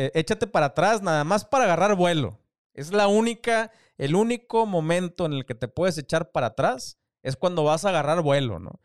eh, 0.00 0.12
échate 0.14 0.46
para 0.46 0.66
atrás 0.66 1.02
nada 1.02 1.24
más 1.24 1.44
para 1.44 1.64
agarrar 1.64 1.96
vuelo. 1.96 2.38
Es 2.72 2.92
la 2.92 3.08
única, 3.08 3.72
el 3.96 4.14
único 4.14 4.64
momento 4.64 5.26
en 5.26 5.32
el 5.32 5.44
que 5.44 5.56
te 5.56 5.66
puedes 5.66 5.98
echar 5.98 6.30
para 6.30 6.46
atrás 6.48 7.00
es 7.24 7.34
cuando 7.34 7.64
vas 7.64 7.84
a 7.84 7.88
agarrar 7.88 8.22
vuelo, 8.22 8.60
¿no? 8.60 8.78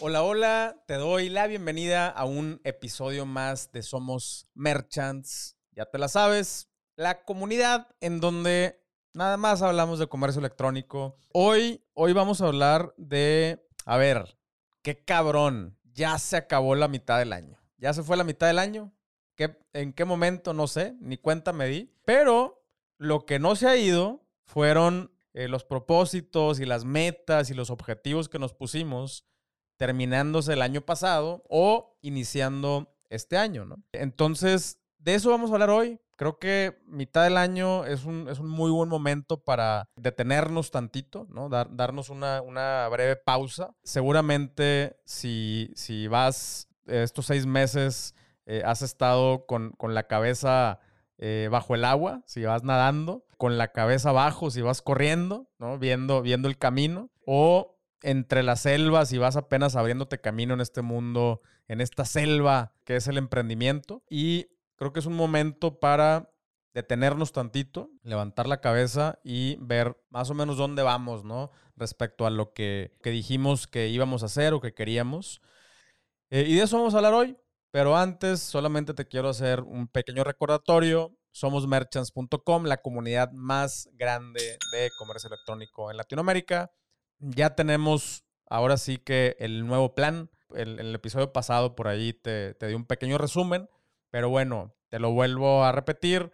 Hola, 0.00 0.22
hola, 0.24 0.84
te 0.86 0.94
doy 0.96 1.30
la 1.30 1.46
bienvenida 1.46 2.10
a 2.10 2.26
un 2.26 2.60
episodio 2.64 3.24
más 3.24 3.72
de 3.72 3.82
Somos 3.82 4.46
Merchants. 4.52 5.56
Ya 5.70 5.86
te 5.86 5.96
la 5.96 6.08
sabes, 6.08 6.68
la 6.96 7.24
comunidad 7.24 7.88
en 8.02 8.20
donde 8.20 8.85
nada 9.16 9.38
más 9.38 9.62
hablamos 9.62 9.98
de 9.98 10.06
comercio 10.06 10.40
electrónico. 10.40 11.16
Hoy, 11.32 11.82
hoy 11.94 12.12
vamos 12.12 12.40
a 12.40 12.46
hablar 12.46 12.92
de, 12.98 13.66
a 13.86 13.96
ver, 13.96 14.38
qué 14.82 15.02
cabrón, 15.04 15.78
ya 15.94 16.18
se 16.18 16.36
acabó 16.36 16.74
la 16.74 16.86
mitad 16.86 17.18
del 17.18 17.32
año. 17.32 17.58
Ya 17.78 17.94
se 17.94 18.02
fue 18.02 18.18
la 18.18 18.24
mitad 18.24 18.46
del 18.46 18.58
año. 18.58 18.92
¿Qué, 19.34 19.58
¿En 19.72 19.94
qué 19.94 20.04
momento? 20.04 20.52
No 20.52 20.66
sé, 20.66 20.94
ni 21.00 21.16
cuenta 21.16 21.54
me 21.54 21.66
di. 21.66 21.90
Pero 22.04 22.62
lo 22.98 23.24
que 23.24 23.38
no 23.38 23.56
se 23.56 23.66
ha 23.66 23.76
ido 23.76 24.22
fueron 24.44 25.10
eh, 25.32 25.48
los 25.48 25.64
propósitos 25.64 26.60
y 26.60 26.66
las 26.66 26.84
metas 26.84 27.50
y 27.50 27.54
los 27.54 27.70
objetivos 27.70 28.28
que 28.28 28.38
nos 28.38 28.52
pusimos 28.52 29.24
terminándose 29.78 30.52
el 30.52 30.62
año 30.62 30.82
pasado 30.82 31.42
o 31.48 31.98
iniciando 32.02 32.94
este 33.08 33.38
año, 33.38 33.64
¿no? 33.64 33.82
Entonces, 33.92 34.78
de 35.06 35.14
eso 35.14 35.30
vamos 35.30 35.50
a 35.50 35.54
hablar 35.54 35.70
hoy. 35.70 36.00
Creo 36.16 36.40
que 36.40 36.82
mitad 36.88 37.22
del 37.22 37.36
año 37.36 37.84
es 37.84 38.04
un, 38.04 38.28
es 38.28 38.40
un 38.40 38.48
muy 38.48 38.72
buen 38.72 38.88
momento 38.88 39.44
para 39.44 39.88
detenernos 39.94 40.72
tantito, 40.72 41.28
¿no? 41.30 41.48
darnos 41.48 42.10
una, 42.10 42.42
una, 42.42 42.88
breve 42.88 43.14
pausa. 43.14 43.72
Seguramente 43.84 44.96
si, 45.04 45.70
si 45.76 46.08
vas 46.08 46.68
estos 46.86 47.26
seis 47.26 47.46
meses, 47.46 48.16
eh, 48.46 48.62
has 48.64 48.82
estado 48.82 49.46
con, 49.46 49.70
con 49.72 49.94
la 49.94 50.08
cabeza 50.08 50.80
eh, 51.18 51.48
bajo 51.52 51.76
el 51.76 51.84
agua, 51.84 52.22
si 52.26 52.42
vas 52.42 52.64
nadando, 52.64 53.24
con 53.38 53.58
la 53.58 53.68
cabeza 53.68 54.08
abajo, 54.08 54.50
si 54.50 54.60
vas 54.60 54.82
corriendo, 54.82 55.48
¿no? 55.60 55.78
Viendo, 55.78 56.20
viendo 56.20 56.48
el 56.48 56.58
camino, 56.58 57.10
o 57.24 57.78
entre 58.02 58.42
las 58.42 58.60
selvas 58.60 59.12
y 59.12 59.18
vas 59.18 59.36
apenas 59.36 59.76
abriéndote 59.76 60.20
camino 60.20 60.54
en 60.54 60.60
este 60.60 60.82
mundo, 60.82 61.42
en 61.68 61.80
esta 61.80 62.04
selva 62.04 62.72
que 62.84 62.96
es 62.96 63.06
el 63.06 63.18
emprendimiento. 63.18 64.02
Y 64.10 64.48
creo 64.76 64.92
que 64.92 65.00
es 65.00 65.06
un 65.06 65.16
momento 65.16 65.80
para 65.80 66.32
detenernos 66.74 67.32
tantito, 67.32 67.90
levantar 68.02 68.46
la 68.46 68.60
cabeza 68.60 69.18
y 69.24 69.56
ver 69.60 69.96
más 70.10 70.30
o 70.30 70.34
menos 70.34 70.56
dónde 70.58 70.82
vamos, 70.82 71.24
¿no? 71.24 71.50
Respecto 71.74 72.26
a 72.26 72.30
lo 72.30 72.52
que, 72.52 72.92
dijimos 73.02 73.66
que 73.66 73.88
íbamos 73.88 74.22
a 74.22 74.26
hacer 74.26 74.52
o 74.52 74.60
que 74.60 74.74
queríamos. 74.74 75.40
Eh, 76.30 76.44
y 76.46 76.54
de 76.54 76.62
eso 76.62 76.76
vamos 76.76 76.94
a 76.94 76.98
hablar 76.98 77.14
hoy. 77.14 77.36
Pero 77.70 77.96
antes, 77.96 78.40
solamente 78.40 78.94
te 78.94 79.06
quiero 79.06 79.28
hacer 79.28 79.60
un 79.60 79.88
pequeño 79.88 80.24
recordatorio. 80.24 81.16
Somos 81.32 81.66
merchants.com, 81.66 82.64
la 82.64 82.78
comunidad 82.78 83.32
más 83.32 83.88
grande 83.92 84.58
de 84.72 84.90
comercio 84.98 85.28
electrónico 85.28 85.90
en 85.90 85.98
Latinoamérica 85.98 86.70
ya 87.18 87.54
tenemos 87.54 88.24
ahora 88.48 88.76
sí 88.76 88.98
que 88.98 89.36
el 89.38 89.66
nuevo 89.66 89.94
plan. 89.94 90.30
El, 90.54 90.78
el 90.78 90.94
episodio 90.94 91.32
pasado 91.32 91.74
por 91.74 91.88
ahí 91.88 92.12
te 92.12 92.54
di 92.54 92.74
un 92.74 92.86
pequeño 92.86 93.18
resumen, 93.18 93.68
pero 94.10 94.28
bueno, 94.28 94.74
te 94.88 94.98
lo 94.98 95.12
vuelvo 95.12 95.64
a 95.64 95.72
repetir. 95.72 96.30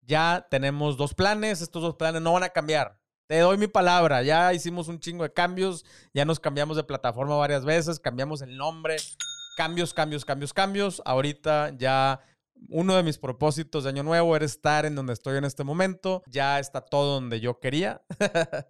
Ya 0.00 0.46
tenemos 0.50 0.96
dos 0.96 1.14
planes, 1.14 1.60
estos 1.60 1.82
dos 1.82 1.94
planes 1.94 2.22
no 2.22 2.32
van 2.32 2.42
a 2.42 2.50
cambiar. 2.50 2.98
Te 3.26 3.38
doy 3.38 3.56
mi 3.56 3.68
palabra, 3.68 4.22
ya 4.22 4.52
hicimos 4.52 4.88
un 4.88 4.98
chingo 4.98 5.22
de 5.22 5.32
cambios, 5.32 5.84
ya 6.12 6.24
nos 6.24 6.40
cambiamos 6.40 6.76
de 6.76 6.84
plataforma 6.84 7.36
varias 7.36 7.64
veces, 7.64 8.00
cambiamos 8.00 8.42
el 8.42 8.56
nombre, 8.56 8.96
cambios, 9.56 9.94
cambios, 9.94 10.24
cambios, 10.24 10.52
cambios. 10.52 11.00
Ahorita 11.04 11.72
ya 11.76 12.20
uno 12.68 12.96
de 12.96 13.02
mis 13.02 13.18
propósitos 13.18 13.84
de 13.84 13.90
año 13.90 14.02
nuevo 14.02 14.36
era 14.36 14.44
estar 14.44 14.84
en 14.86 14.94
donde 14.94 15.12
estoy 15.12 15.38
en 15.38 15.44
este 15.44 15.64
momento. 15.64 16.22
Ya 16.26 16.58
está 16.58 16.80
todo 16.80 17.14
donde 17.14 17.40
yo 17.40 17.60
quería. 17.60 18.02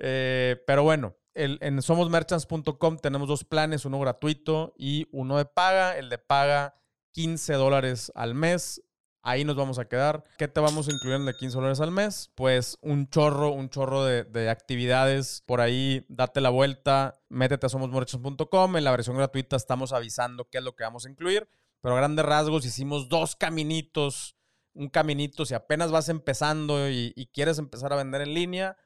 Eh, 0.00 0.62
pero 0.66 0.84
bueno, 0.84 1.16
en 1.34 1.82
somosmerchants.com 1.82 2.98
tenemos 2.98 3.26
dos 3.26 3.42
planes, 3.44 3.84
uno 3.84 3.98
gratuito 3.98 4.74
y 4.76 5.08
uno 5.10 5.38
de 5.38 5.44
paga. 5.44 5.96
El 5.96 6.08
de 6.08 6.18
paga 6.18 6.76
15 7.18 7.54
dólares 7.54 8.12
al 8.14 8.36
mes. 8.36 8.80
Ahí 9.22 9.44
nos 9.44 9.56
vamos 9.56 9.80
a 9.80 9.88
quedar. 9.88 10.22
¿Qué 10.38 10.46
te 10.46 10.60
vamos 10.60 10.86
a 10.86 10.92
incluir 10.92 11.16
en 11.16 11.22
el 11.22 11.26
de 11.26 11.34
15 11.34 11.56
dólares 11.56 11.80
al 11.80 11.90
mes? 11.90 12.30
Pues 12.36 12.78
un 12.80 13.10
chorro, 13.10 13.50
un 13.50 13.70
chorro 13.70 14.04
de, 14.04 14.22
de 14.22 14.48
actividades. 14.48 15.42
Por 15.44 15.60
ahí, 15.60 16.06
date 16.08 16.40
la 16.40 16.50
vuelta, 16.50 17.20
métete 17.28 17.66
a 17.66 17.70
somosmerchants.com. 17.70 18.76
En 18.76 18.84
la 18.84 18.92
versión 18.92 19.16
gratuita 19.16 19.56
estamos 19.56 19.92
avisando 19.92 20.48
qué 20.48 20.58
es 20.58 20.64
lo 20.64 20.76
que 20.76 20.84
vamos 20.84 21.06
a 21.06 21.10
incluir. 21.10 21.48
Pero 21.80 21.96
a 21.96 21.98
grandes 21.98 22.24
rasgos 22.24 22.64
hicimos 22.64 23.08
dos 23.08 23.34
caminitos, 23.34 24.36
un 24.72 24.88
caminito, 24.88 25.44
si 25.44 25.54
apenas 25.54 25.90
vas 25.90 26.08
empezando 26.08 26.88
y, 26.88 27.28
quieres 27.32 27.58
empezar 27.58 27.92
a 27.92 27.96
vender 27.96 28.20
en 28.20 28.32
línea, 28.32 28.76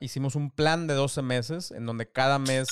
hicimos 0.00 0.34
un 0.34 0.50
plan 0.50 0.88
de 0.88 0.94
12 0.94 1.22
meses 1.22 1.70
en 1.70 1.86
donde 1.86 2.10
cada 2.10 2.40
mes 2.40 2.66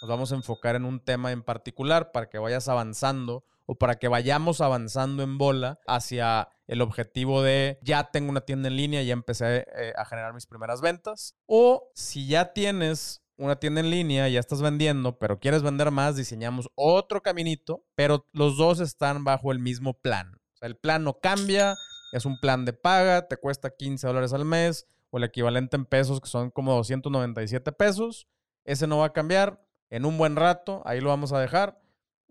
nos 0.00 0.08
vamos 0.08 0.30
a 0.30 0.36
enfocar 0.36 0.76
en 0.76 0.84
un 0.84 1.00
tema 1.00 1.32
en 1.32 1.42
particular 1.42 2.12
para 2.12 2.28
que 2.28 2.38
vayas 2.38 2.68
avanzando 2.68 3.44
o 3.66 3.76
para 3.76 3.96
que 3.96 4.08
vayamos 4.08 4.60
avanzando 4.60 5.22
en 5.22 5.38
bola 5.38 5.80
hacia 5.86 6.48
el 6.66 6.80
objetivo 6.80 7.42
de 7.42 7.78
ya 7.82 8.10
tengo 8.10 8.30
una 8.30 8.42
tienda 8.42 8.68
en 8.68 8.76
línea, 8.76 9.02
ya 9.02 9.12
empecé 9.12 9.66
eh, 9.76 9.92
a 9.96 10.04
generar 10.04 10.34
mis 10.34 10.46
primeras 10.46 10.80
ventas. 10.80 11.36
O 11.46 11.90
si 11.94 12.26
ya 12.26 12.52
tienes 12.52 13.22
una 13.36 13.56
tienda 13.56 13.80
en 13.80 13.90
línea, 13.90 14.28
ya 14.28 14.40
estás 14.40 14.62
vendiendo, 14.62 15.18
pero 15.18 15.40
quieres 15.40 15.62
vender 15.62 15.90
más, 15.90 16.16
diseñamos 16.16 16.70
otro 16.74 17.22
caminito, 17.22 17.84
pero 17.94 18.26
los 18.32 18.56
dos 18.56 18.80
están 18.80 19.24
bajo 19.24 19.52
el 19.52 19.58
mismo 19.58 19.94
plan. 19.94 20.34
O 20.54 20.56
sea, 20.56 20.68
el 20.68 20.76
plan 20.76 21.04
no 21.04 21.18
cambia, 21.20 21.74
es 22.12 22.24
un 22.26 22.38
plan 22.38 22.64
de 22.64 22.72
paga, 22.72 23.26
te 23.26 23.36
cuesta 23.36 23.70
15 23.70 24.06
dólares 24.06 24.32
al 24.32 24.44
mes 24.44 24.86
o 25.10 25.18
el 25.18 25.24
equivalente 25.24 25.76
en 25.76 25.84
pesos, 25.84 26.20
que 26.20 26.28
son 26.28 26.50
como 26.50 26.74
297 26.74 27.72
pesos. 27.72 28.28
Ese 28.64 28.86
no 28.86 28.98
va 28.98 29.06
a 29.06 29.12
cambiar 29.12 29.64
en 29.90 30.04
un 30.04 30.16
buen 30.16 30.36
rato, 30.36 30.82
ahí 30.84 31.00
lo 31.00 31.10
vamos 31.10 31.32
a 31.32 31.40
dejar. 31.40 31.80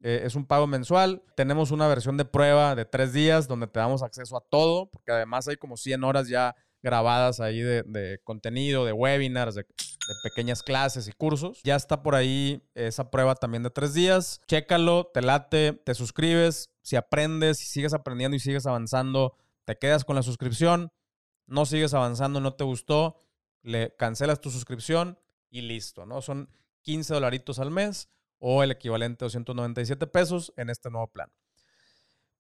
Eh, 0.04 0.24
es 0.26 0.36
un 0.36 0.46
pago 0.46 0.68
mensual. 0.68 1.24
Tenemos 1.36 1.72
una 1.72 1.88
versión 1.88 2.18
de 2.18 2.26
prueba 2.26 2.76
de 2.76 2.84
tres 2.84 3.14
días 3.14 3.48
donde 3.48 3.68
te 3.68 3.80
damos 3.80 4.04
acceso 4.04 4.36
a 4.36 4.42
todo, 4.42 4.90
porque 4.92 5.14
además 5.14 5.48
hay 5.48 5.56
como 5.56 5.78
100 5.78 6.04
horas 6.04 6.28
ya 6.28 6.56
grabadas 6.82 7.40
ahí 7.40 7.62
de, 7.62 8.20
contenido, 8.26 8.84
de 8.84 8.92
webinars, 8.92 9.56
de, 9.56 9.66
pequeñas 10.22 10.62
clases 10.62 11.08
y 11.08 11.14
cursos. 11.14 11.62
Ya 11.64 11.78
está 11.78 12.04
por 12.04 12.16
ahí 12.16 12.62
esa 12.76 13.10
prueba 13.10 13.36
también 13.36 13.64
de 13.64 13.70
tres 13.70 13.94
días. 13.94 14.42
Chécalo, 14.46 15.10
te 15.14 15.22
late, 15.22 15.72
te 15.72 15.96
suscribes. 15.96 16.70
Si 16.82 16.98
aprendes, 16.98 17.60
si 17.60 17.66
sigues 17.68 17.94
aprendiendo 17.94 18.36
y 18.36 18.42
sigues 18.42 18.66
avanzando, 18.66 19.38
te 19.64 19.78
quedas 19.78 20.04
con 20.04 20.18
la 20.18 20.24
suscripción. 20.24 20.92
No 21.48 21.66
sigues 21.66 21.94
avanzando, 21.94 22.42
no 22.42 22.56
te 22.56 22.66
gustó, 22.66 23.22
le 23.62 23.96
cancelas 23.96 24.42
tu 24.42 24.50
suscripción 24.50 25.18
y 25.50 25.62
listo, 25.62 26.06
¿no? 26.06 26.22
Son 26.22 26.50
15 26.82 27.14
dolaritos 27.14 27.60
al 27.60 27.72
mes 27.72 28.10
o 28.46 28.62
el 28.62 28.72
equivalente 28.72 29.24
a 29.24 29.28
297 29.28 30.06
pesos 30.08 30.52
en 30.58 30.70
este 30.70 30.90
nuevo 30.90 31.08
plan. 31.08 31.32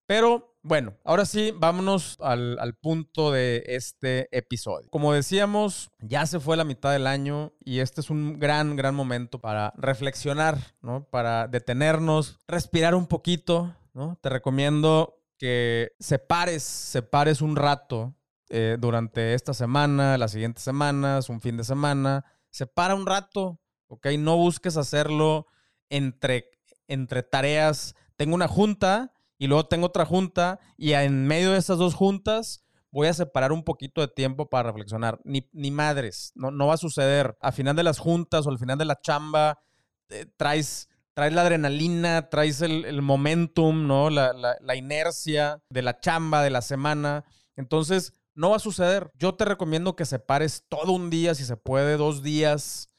Pero 0.05 0.57
bueno, 0.61 0.97
ahora 1.05 1.25
sí, 1.25 1.53
vámonos 1.55 2.17
al, 2.19 2.77
punto 2.81 3.31
de 3.31 3.63
este 3.67 4.27
episodio. 4.37 4.89
Como 4.89 5.13
decíamos, 5.13 5.91
ya 5.99 6.25
se 6.25 6.41
fue 6.41 6.57
la 6.57 6.65
mitad 6.65 6.91
del 6.91 7.07
año 7.07 7.53
y 7.63 7.79
este 7.79 8.01
es 8.01 8.09
un 8.09 8.37
gran, 8.37 8.75
gran 8.75 8.93
momento 8.95 9.39
para 9.39 9.73
reflexionar, 9.77 10.57
¿no? 10.81 11.05
Para 11.05 11.47
detenernos, 11.47 12.37
respirar 12.49 12.95
un 12.95 13.07
poquito, 13.07 13.73
¿no? 13.93 14.19
Te 14.21 14.27
recomiendo 14.27 15.21
que 15.37 15.93
separes, 15.99 16.63
separes 16.63 17.41
un 17.41 17.55
rato 17.55 18.13
eh, 18.49 18.75
durante 18.77 19.35
esta 19.35 19.53
semana, 19.53 20.17
las 20.17 20.33
siguientes 20.33 20.65
semanas, 20.65 21.29
un 21.29 21.39
fin 21.39 21.55
de 21.55 21.63
semana. 21.63 22.25
Separa 22.49 22.93
un 22.93 23.07
rato, 23.07 23.61
¿ok? 23.87 24.07
No 24.19 24.35
busques 24.35 24.75
hacerlo 24.75 25.47
entre, 25.93 26.49
entre 26.87 27.23
tareas. 27.23 27.95
Tengo 28.15 28.35
una 28.35 28.47
junta 28.47 29.13
y 29.37 29.47
luego 29.47 29.67
tengo 29.67 29.87
otra 29.87 30.05
junta 30.05 30.59
y 30.77 30.93
en 30.93 31.27
medio 31.27 31.51
de 31.51 31.59
esas 31.59 31.77
dos 31.77 31.93
juntas 31.93 32.63
voy 32.91 33.07
a 33.07 33.13
separar 33.13 33.51
un 33.51 33.63
poquito 33.63 34.01
de 34.01 34.07
tiempo 34.07 34.49
para 34.49 34.69
reflexionar. 34.69 35.19
Ni, 35.23 35.49
ni 35.53 35.71
madres, 35.71 36.31
no, 36.35 36.51
no 36.51 36.67
va 36.67 36.75
a 36.75 36.77
suceder. 36.77 37.37
Al 37.41 37.53
final 37.53 37.75
de 37.75 37.83
las 37.83 37.99
juntas 37.99 38.45
o 38.45 38.49
al 38.49 38.59
final 38.59 38.77
de 38.77 38.85
la 38.85 39.01
chamba, 39.01 39.59
eh, 40.09 40.25
traes, 40.37 40.89
traes 41.13 41.33
la 41.33 41.41
adrenalina, 41.41 42.29
traes 42.29 42.61
el, 42.61 43.01
momentum, 43.01 43.87
¿no? 43.87 44.09
La, 44.09 44.33
la, 44.33 44.75
inercia 44.75 45.61
de 45.69 45.81
la 45.81 45.99
chamba, 45.99 46.43
de 46.43 46.51
la 46.51 46.61
semana. 46.61 47.25
Entonces, 47.55 48.13
no 48.35 48.51
va 48.51 48.57
a 48.57 48.59
suceder. 48.59 49.11
Yo 49.15 49.35
te 49.35 49.45
recomiendo 49.45 49.95
que 49.95 50.05
separes 50.05 50.65
todo 50.69 50.91
un 50.91 51.09
día, 51.09 51.35
si 51.35 51.45
se 51.45 51.57
puede, 51.57 51.97
dos 51.97 52.23
días, 52.23 52.89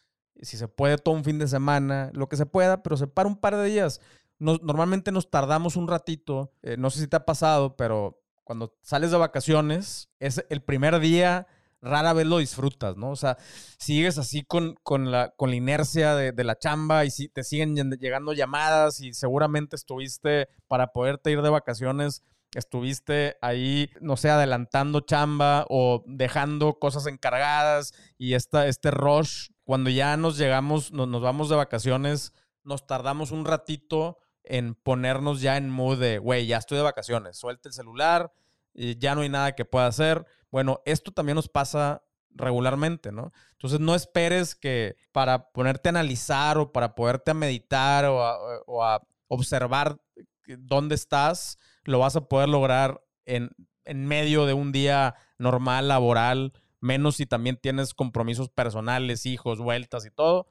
si 0.42 0.56
se 0.56 0.68
puede, 0.68 0.98
todo 0.98 1.14
un 1.14 1.24
fin 1.24 1.38
de 1.38 1.48
semana, 1.48 2.10
lo 2.12 2.28
que 2.28 2.36
se 2.36 2.46
pueda, 2.46 2.82
pero 2.82 2.96
separa 2.96 3.28
un 3.28 3.36
par 3.36 3.56
de 3.56 3.64
días 3.64 4.00
normalmente 4.38 5.12
nos 5.12 5.30
tardamos 5.30 5.76
un 5.76 5.88
ratito, 5.88 6.52
eh, 6.62 6.76
no 6.76 6.90
sé 6.90 7.00
si 7.00 7.08
te 7.08 7.16
ha 7.16 7.24
pasado, 7.24 7.76
pero 7.76 8.20
cuando 8.42 8.76
sales 8.82 9.10
de 9.10 9.16
vacaciones, 9.16 10.10
es 10.18 10.44
el 10.50 10.62
primer 10.62 11.00
día, 11.00 11.46
rara 11.80 12.12
vez 12.12 12.26
lo 12.26 12.38
disfrutas, 12.38 12.96
¿no? 12.96 13.10
O 13.10 13.16
sea, 13.16 13.38
sigues 13.78 14.18
así 14.18 14.42
con, 14.42 14.74
con, 14.82 15.10
la, 15.10 15.30
con 15.30 15.50
la 15.50 15.56
inercia 15.56 16.14
de, 16.14 16.32
de 16.32 16.44
la 16.44 16.58
chamba 16.58 17.04
y 17.04 17.10
si 17.10 17.28
te 17.28 17.42
siguen 17.42 17.74
llegando 17.98 18.32
llamadas 18.32 19.00
y 19.00 19.14
seguramente 19.14 19.76
estuviste 19.76 20.48
para 20.66 20.88
poderte 20.92 21.30
ir 21.30 21.42
de 21.42 21.50
vacaciones 21.50 22.22
estuviste 22.54 23.36
ahí, 23.42 23.90
no 24.00 24.16
sé, 24.16 24.30
adelantando 24.30 25.00
chamba 25.00 25.66
o 25.68 26.04
dejando 26.06 26.78
cosas 26.78 27.06
encargadas 27.06 27.92
y 28.16 28.34
esta, 28.34 28.66
este 28.66 28.90
rush, 28.90 29.48
cuando 29.64 29.90
ya 29.90 30.16
nos 30.16 30.38
llegamos, 30.38 30.92
nos 30.92 31.22
vamos 31.22 31.48
de 31.48 31.56
vacaciones, 31.56 32.32
nos 32.62 32.86
tardamos 32.86 33.30
un 33.30 33.44
ratito 33.44 34.18
en 34.42 34.74
ponernos 34.74 35.40
ya 35.40 35.56
en 35.56 35.70
mood 35.70 35.98
de, 35.98 36.18
güey, 36.18 36.46
ya 36.46 36.58
estoy 36.58 36.76
de 36.78 36.84
vacaciones, 36.84 37.36
suelta 37.36 37.68
el 37.68 37.72
celular, 37.74 38.32
y 38.74 38.98
ya 38.98 39.14
no 39.14 39.22
hay 39.22 39.28
nada 39.28 39.54
que 39.54 39.64
pueda 39.64 39.86
hacer. 39.86 40.26
Bueno, 40.50 40.80
esto 40.84 41.12
también 41.12 41.36
nos 41.36 41.48
pasa 41.48 42.02
regularmente, 42.30 43.12
¿no? 43.12 43.32
Entonces 43.52 43.80
no 43.80 43.94
esperes 43.94 44.54
que 44.54 44.96
para 45.12 45.50
ponerte 45.52 45.88
a 45.88 45.90
analizar 45.90 46.58
o 46.58 46.72
para 46.72 46.94
poderte 46.94 47.30
a 47.30 47.34
meditar 47.34 48.04
o 48.06 48.18
o 48.66 48.84
a 48.84 49.00
observar 49.28 49.98
dónde 50.46 50.94
estás, 50.94 51.58
lo 51.84 51.98
vas 51.98 52.16
a 52.16 52.28
poder 52.28 52.48
lograr 52.48 53.02
en, 53.24 53.50
en 53.84 54.06
medio 54.06 54.46
de 54.46 54.54
un 54.54 54.72
día 54.72 55.14
normal, 55.38 55.88
laboral, 55.88 56.52
menos 56.84 57.16
si 57.16 57.24
también 57.24 57.56
tienes 57.56 57.94
compromisos 57.94 58.50
personales, 58.50 59.24
hijos, 59.24 59.58
vueltas 59.58 60.04
y 60.04 60.10
todo, 60.10 60.46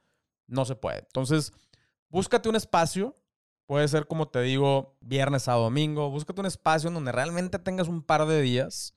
no 0.48 0.64
se 0.64 0.74
puede. 0.74 0.98
Entonces, 0.98 1.52
búscate 2.08 2.48
un 2.48 2.56
espacio, 2.56 3.14
puede 3.66 3.86
ser 3.86 4.08
como 4.08 4.28
te 4.28 4.42
digo, 4.42 4.96
viernes 5.00 5.46
a 5.46 5.52
domingo, 5.52 6.10
búscate 6.10 6.40
un 6.40 6.46
espacio 6.46 6.88
en 6.88 6.94
donde 6.94 7.12
realmente 7.12 7.60
tengas 7.60 7.86
un 7.86 8.02
par 8.02 8.26
de 8.26 8.42
días, 8.42 8.94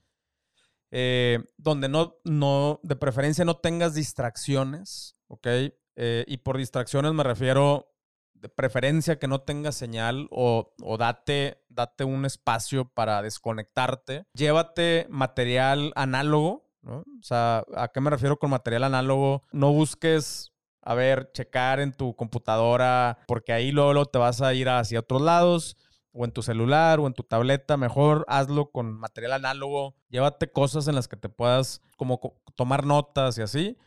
eh, 0.89 1.43
donde 1.57 1.89
no, 1.89 2.17
no, 2.23 2.79
de 2.81 2.95
preferencia 2.95 3.45
no 3.45 3.57
tengas 3.57 3.93
distracciones, 3.93 5.15
¿ok? 5.27 5.47
Eh, 5.95 6.25
y 6.27 6.37
por 6.37 6.57
distracciones 6.57 7.13
me 7.13 7.23
refiero 7.23 7.93
de 8.33 8.49
preferencia 8.49 9.19
que 9.19 9.27
no 9.27 9.41
tenga 9.41 9.71
señal 9.71 10.27
o, 10.31 10.73
o 10.81 10.97
date, 10.97 11.63
date 11.69 12.03
un 12.03 12.25
espacio 12.25 12.89
para 12.93 13.21
desconectarte. 13.21 14.25
Llévate 14.33 15.07
material 15.09 15.91
análogo, 15.95 16.66
¿no? 16.87 16.99
O 16.99 17.23
sea, 17.23 17.63
¿a 17.75 17.89
qué 17.89 18.01
me 18.01 18.09
refiero 18.09 18.37
con 18.37 18.49
material 18.49 18.85
análogo? 18.85 19.43
No 19.51 19.71
busques, 19.73 20.53
a 20.81 20.95
ver, 20.95 21.31
checar 21.33 21.79
en 21.79 21.91
tu 21.91 22.15
computadora, 22.15 23.19
porque 23.27 23.53
ahí 23.53 23.71
luego, 23.71 24.05
te 24.05 24.17
vas 24.17 24.41
a 24.41 24.53
ir 24.53 24.69
hacia 24.69 25.01
otros 25.01 25.21
lados 25.21 25.77
o 26.13 26.25
en 26.25 26.31
tu 26.31 26.41
celular 26.41 26.99
o 26.99 27.07
en 27.07 27.13
tu 27.13 27.23
tableta, 27.23 27.77
mejor 27.77 28.25
hazlo 28.27 28.71
con 28.71 28.99
material 28.99 29.33
análogo. 29.33 29.95
Llévate 30.09 30.51
cosas 30.51 30.87
en 30.87 30.95
las 30.95 31.07
que 31.07 31.17
te 31.17 31.29
puedas 31.29 31.81
como 31.95 32.19
tomar 32.55 32.85
notas 32.85 33.37
y 33.37 33.43
así. 33.43 33.77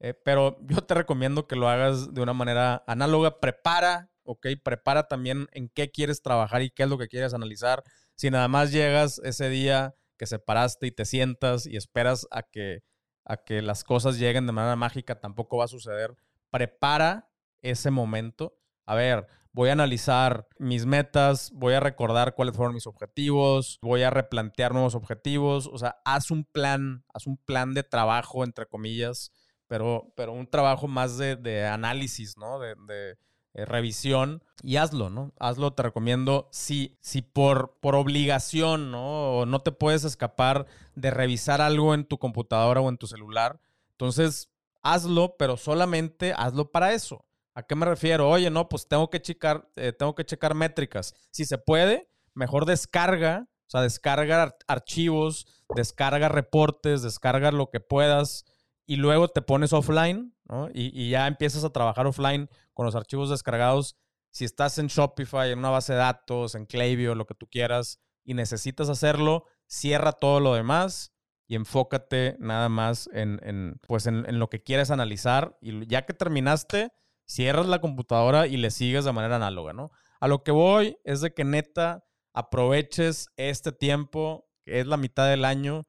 Eh, 0.00 0.14
pero 0.24 0.58
yo 0.68 0.82
te 0.82 0.94
recomiendo 0.94 1.46
que 1.46 1.56
lo 1.56 1.68
hagas 1.68 2.12
de 2.12 2.20
una 2.20 2.34
manera 2.34 2.84
análoga. 2.86 3.40
Prepara, 3.40 4.10
¿ok? 4.24 4.48
Prepara 4.62 5.08
también 5.08 5.48
en 5.52 5.68
qué 5.68 5.90
quieres 5.90 6.20
trabajar 6.22 6.62
y 6.62 6.70
qué 6.70 6.82
es 6.82 6.88
lo 6.88 6.98
que 6.98 7.08
quieres 7.08 7.32
analizar. 7.32 7.82
Si 8.16 8.30
nada 8.30 8.48
más 8.48 8.70
llegas 8.70 9.20
ese 9.24 9.48
día 9.48 9.94
que 10.18 10.26
separaste 10.26 10.86
y 10.86 10.90
te 10.90 11.04
sientas 11.04 11.66
y 11.66 11.76
esperas 11.76 12.26
a 12.30 12.42
que, 12.42 12.82
a 13.24 13.38
que 13.38 13.62
las 13.62 13.84
cosas 13.84 14.18
lleguen 14.18 14.46
de 14.46 14.52
manera 14.52 14.76
mágica, 14.76 15.20
tampoco 15.20 15.56
va 15.58 15.64
a 15.64 15.68
suceder. 15.68 16.14
Prepara 16.50 17.30
ese 17.62 17.90
momento. 17.90 18.58
A 18.84 18.94
ver, 18.94 19.26
voy 19.52 19.70
a 19.70 19.72
analizar 19.72 20.46
mis 20.58 20.86
metas, 20.86 21.50
voy 21.52 21.74
a 21.74 21.80
recordar 21.80 22.34
cuáles 22.34 22.56
fueron 22.56 22.74
mis 22.74 22.86
objetivos, 22.86 23.78
voy 23.82 24.02
a 24.02 24.10
replantear 24.10 24.72
nuevos 24.72 24.94
objetivos. 24.94 25.66
O 25.66 25.78
sea, 25.78 25.96
haz 26.04 26.30
un 26.30 26.44
plan, 26.44 27.04
haz 27.12 27.26
un 27.26 27.36
plan 27.38 27.74
de 27.74 27.82
trabajo, 27.82 28.44
entre 28.44 28.66
comillas, 28.66 29.32
pero, 29.66 30.12
pero 30.16 30.32
un 30.32 30.48
trabajo 30.48 30.88
más 30.88 31.18
de, 31.18 31.66
análisis, 31.66 32.36
¿no? 32.36 32.58
De, 32.58 33.16
eh, 33.58 33.64
revisión 33.64 34.44
y 34.62 34.76
hazlo, 34.76 35.10
¿no? 35.10 35.32
Hazlo, 35.40 35.72
te 35.72 35.82
recomiendo. 35.82 36.48
Si, 36.52 36.96
si 37.00 37.22
por, 37.22 37.76
por 37.80 37.96
obligación, 37.96 38.92
¿no? 38.92 39.46
No 39.46 39.62
te 39.62 39.72
puedes 39.72 40.04
escapar 40.04 40.66
de 40.94 41.10
revisar 41.10 41.60
algo 41.60 41.92
en 41.92 42.04
tu 42.04 42.18
computadora 42.18 42.80
o 42.80 42.88
en 42.88 42.98
tu 42.98 43.08
celular, 43.08 43.60
entonces 43.90 44.52
hazlo, 44.80 45.34
pero 45.36 45.56
solamente 45.56 46.32
hazlo 46.36 46.70
para 46.70 46.92
eso. 46.92 47.26
¿A 47.52 47.64
qué 47.64 47.74
me 47.74 47.84
refiero? 47.84 48.30
Oye, 48.30 48.48
no, 48.48 48.68
pues 48.68 48.86
tengo 48.86 49.10
que 49.10 49.20
checar, 49.20 49.68
eh, 49.74 49.92
tengo 49.92 50.14
que 50.14 50.24
checar 50.24 50.54
métricas. 50.54 51.12
Si 51.32 51.44
se 51.44 51.58
puede, 51.58 52.08
mejor 52.34 52.64
descarga, 52.64 53.48
o 53.66 53.70
sea, 53.70 53.80
descarga 53.80 54.56
archivos, 54.68 55.48
descarga 55.74 56.28
reportes, 56.28 57.02
descarga 57.02 57.50
lo 57.50 57.70
que 57.70 57.80
puedas 57.80 58.44
y 58.86 58.96
luego 58.96 59.26
te 59.28 59.42
pones 59.42 59.74
offline, 59.74 60.34
¿no? 60.48 60.68
Y, 60.72 61.10
ya 61.10 61.26
empiezas 61.26 61.62
a 61.62 61.70
trabajar 61.70 62.06
offline 62.06 62.48
con 62.78 62.86
los 62.86 62.94
archivos 62.94 63.28
descargados. 63.28 63.96
Si 64.30 64.44
estás 64.44 64.78
en 64.78 64.86
Shopify, 64.86 65.50
en 65.50 65.58
una 65.58 65.70
base 65.70 65.94
de 65.94 65.98
datos, 65.98 66.54
en 66.54 66.64
Klaviyo, 66.64 67.16
lo 67.16 67.26
que 67.26 67.34
tú 67.34 67.48
quieras, 67.50 67.98
y 68.22 68.34
necesitas 68.34 68.88
hacerlo, 68.88 69.46
cierra 69.66 70.12
todo 70.12 70.38
lo 70.38 70.54
demás 70.54 71.12
y 71.48 71.56
enfócate 71.56 72.36
nada 72.38 72.68
más 72.68 73.10
en, 73.12 73.80
pues 73.84 74.06
en, 74.06 74.38
lo 74.38 74.48
que 74.48 74.62
quieres 74.62 74.92
analizar. 74.92 75.58
Y 75.60 75.88
ya 75.88 76.06
que 76.06 76.14
terminaste, 76.14 76.92
cierras 77.26 77.66
la 77.66 77.80
computadora 77.80 78.46
y 78.46 78.56
le 78.58 78.70
sigues 78.70 79.04
de 79.04 79.12
manera 79.12 79.34
análoga, 79.34 79.72
¿no? 79.72 79.90
A 80.20 80.28
lo 80.28 80.44
que 80.44 80.52
voy 80.52 80.98
es 81.02 81.20
de 81.20 81.34
que 81.34 81.42
neta 81.42 82.04
aproveches 82.32 83.26
este 83.36 83.72
tiempo, 83.72 84.48
que 84.64 84.78
es 84.78 84.86
la 84.86 84.98
mitad 84.98 85.28
del 85.28 85.44
año. 85.44 85.88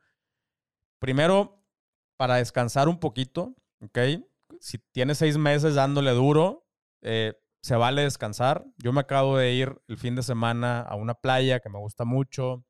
Primero, 0.98 1.64
para 2.18 2.38
descansar 2.38 2.90
un 2.90 3.00
poquito, 3.00 3.54
¿ok? 3.80 4.00
Si 4.60 4.80
tienes 4.92 5.20
seis 5.20 5.38
meses 5.38 5.76
dándole 5.76 6.10
duro, 6.14 6.66
eh, 7.02 7.34
se 7.62 7.76
vale 7.76 8.04
descansar. 8.04 8.66
Yo 8.78 8.94
me 8.94 9.02
acabo 9.02 9.38
de 9.38 9.54
ir 9.54 9.82
el 9.88 9.98
fin 9.98 10.16
de 10.16 10.24
semana 10.24 10.82
a 10.82 10.96
una 10.96 11.14
playa 11.14 11.60
que 11.60 11.70
me 11.70 11.80
gusta 11.80 12.06
mucho 12.06 12.66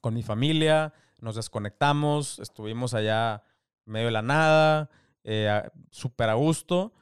con 0.00 0.14
mi 0.14 0.22
familia, 0.22 0.92
nos 1.20 1.36
desconectamos, 1.36 2.40
estuvimos 2.40 2.94
allá 2.94 3.44
medio 3.84 4.06
de 4.06 4.12
la 4.12 4.22
nada, 4.22 4.90
eh, 5.22 5.62
súper 5.90 6.30
a 6.30 6.34
gusto. 6.34 6.92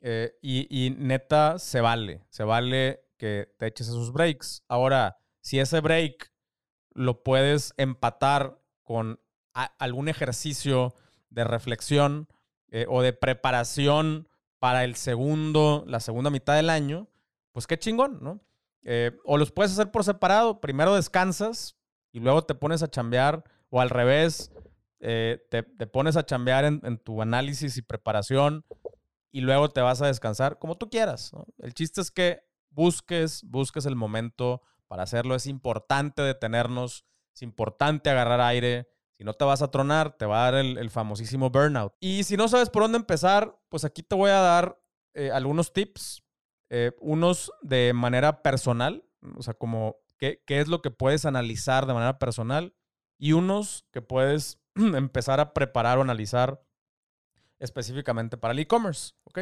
Eh, 0.00 0.36
y, 0.42 0.94
neta, 0.98 1.58
se 1.58 1.80
vale, 1.80 2.24
se 2.30 2.42
vale 2.42 3.04
que 3.18 3.54
te 3.58 3.66
eches 3.66 3.88
esos 3.88 4.12
breaks. 4.12 4.64
Ahora, 4.66 5.18
si 5.40 5.60
ese 5.60 5.80
break 5.80 6.32
lo 6.92 7.22
puedes 7.22 7.74
empatar 7.76 8.60
con 8.82 9.20
algún 9.52 10.08
ejercicio 10.08 10.94
de 11.28 11.44
reflexión 11.44 12.28
o 12.88 13.02
de 13.02 13.12
preparación 13.12 14.29
para 14.60 14.84
el 14.84 14.94
segundo, 14.94 15.84
la 15.88 15.98
segunda 15.98 16.30
mitad 16.30 16.54
del 16.54 16.70
año, 16.70 17.08
pues 17.50 17.66
qué 17.66 17.78
chingón, 17.78 18.18
¿no? 18.22 18.40
Eh, 18.82 19.18
o 19.24 19.36
los 19.36 19.50
puedes 19.50 19.72
hacer 19.72 19.90
por 19.90 20.04
separado. 20.04 20.60
Primero 20.60 20.94
descansas 20.94 21.76
y 22.12 22.20
luego 22.20 22.42
te 22.42 22.54
pones 22.54 22.82
a 22.82 22.88
chambear, 22.88 23.42
o 23.70 23.80
al 23.80 23.90
revés, 23.90 24.52
eh, 25.00 25.38
te, 25.50 25.62
pones 25.86 26.16
a 26.16 26.24
chambear 26.24 26.64
en, 26.64 26.98
tu 26.98 27.22
análisis 27.22 27.76
y 27.76 27.82
preparación 27.82 28.64
y 29.32 29.40
luego 29.40 29.70
te 29.70 29.80
vas 29.80 30.02
a 30.02 30.06
descansar, 30.06 30.58
como 30.58 30.76
tú 30.76 30.90
quieras. 30.90 31.32
El 31.58 31.72
chiste 31.72 32.00
es 32.00 32.10
que 32.10 32.42
busques, 32.68 33.42
busques 33.44 33.86
el 33.86 33.96
momento 33.96 34.62
para 34.88 35.04
hacerlo. 35.04 35.34
Es 35.34 35.46
importante 35.46 36.22
detenernos, 36.22 37.06
es 37.34 37.42
importante 37.42 38.10
agarrar 38.10 38.40
aire, 38.40 38.88
si 39.20 39.24
no 39.24 39.34
te 39.34 39.44
vas 39.44 39.60
a 39.60 39.70
tronar, 39.70 40.16
te 40.16 40.24
va 40.24 40.48
a 40.48 40.50
dar 40.50 40.64
el, 40.64 40.88
famosísimo 40.88 41.50
burnout. 41.50 41.92
Y 42.00 42.24
si 42.24 42.38
no 42.38 42.48
sabes 42.48 42.70
por 42.70 42.84
dónde 42.84 42.96
empezar, 42.96 43.54
pues 43.68 43.84
aquí 43.84 44.02
te 44.02 44.16
voy 44.16 44.30
a 44.30 44.40
dar 44.40 44.80
eh, 45.12 45.30
algunos 45.30 45.74
tips, 45.74 46.24
eh, 46.70 46.92
unos 47.00 47.52
de 47.60 47.92
manera 47.92 48.42
personal, 48.42 49.04
o 49.36 49.42
sea, 49.42 49.52
como 49.52 49.96
qué, 50.16 50.42
qué 50.46 50.60
es 50.60 50.68
lo 50.68 50.80
que 50.80 50.90
puedes 50.90 51.26
analizar 51.26 51.84
de 51.84 51.92
manera 51.92 52.18
personal 52.18 52.74
y 53.18 53.32
unos 53.32 53.84
que 53.92 54.00
puedes 54.00 54.58
empezar 54.74 55.38
a 55.38 55.52
preparar 55.52 55.98
o 55.98 56.00
analizar 56.00 56.64
específicamente 57.58 58.38
para 58.38 58.52
el 58.52 58.60
e-commerce, 58.60 59.12
¿ok? 59.24 59.40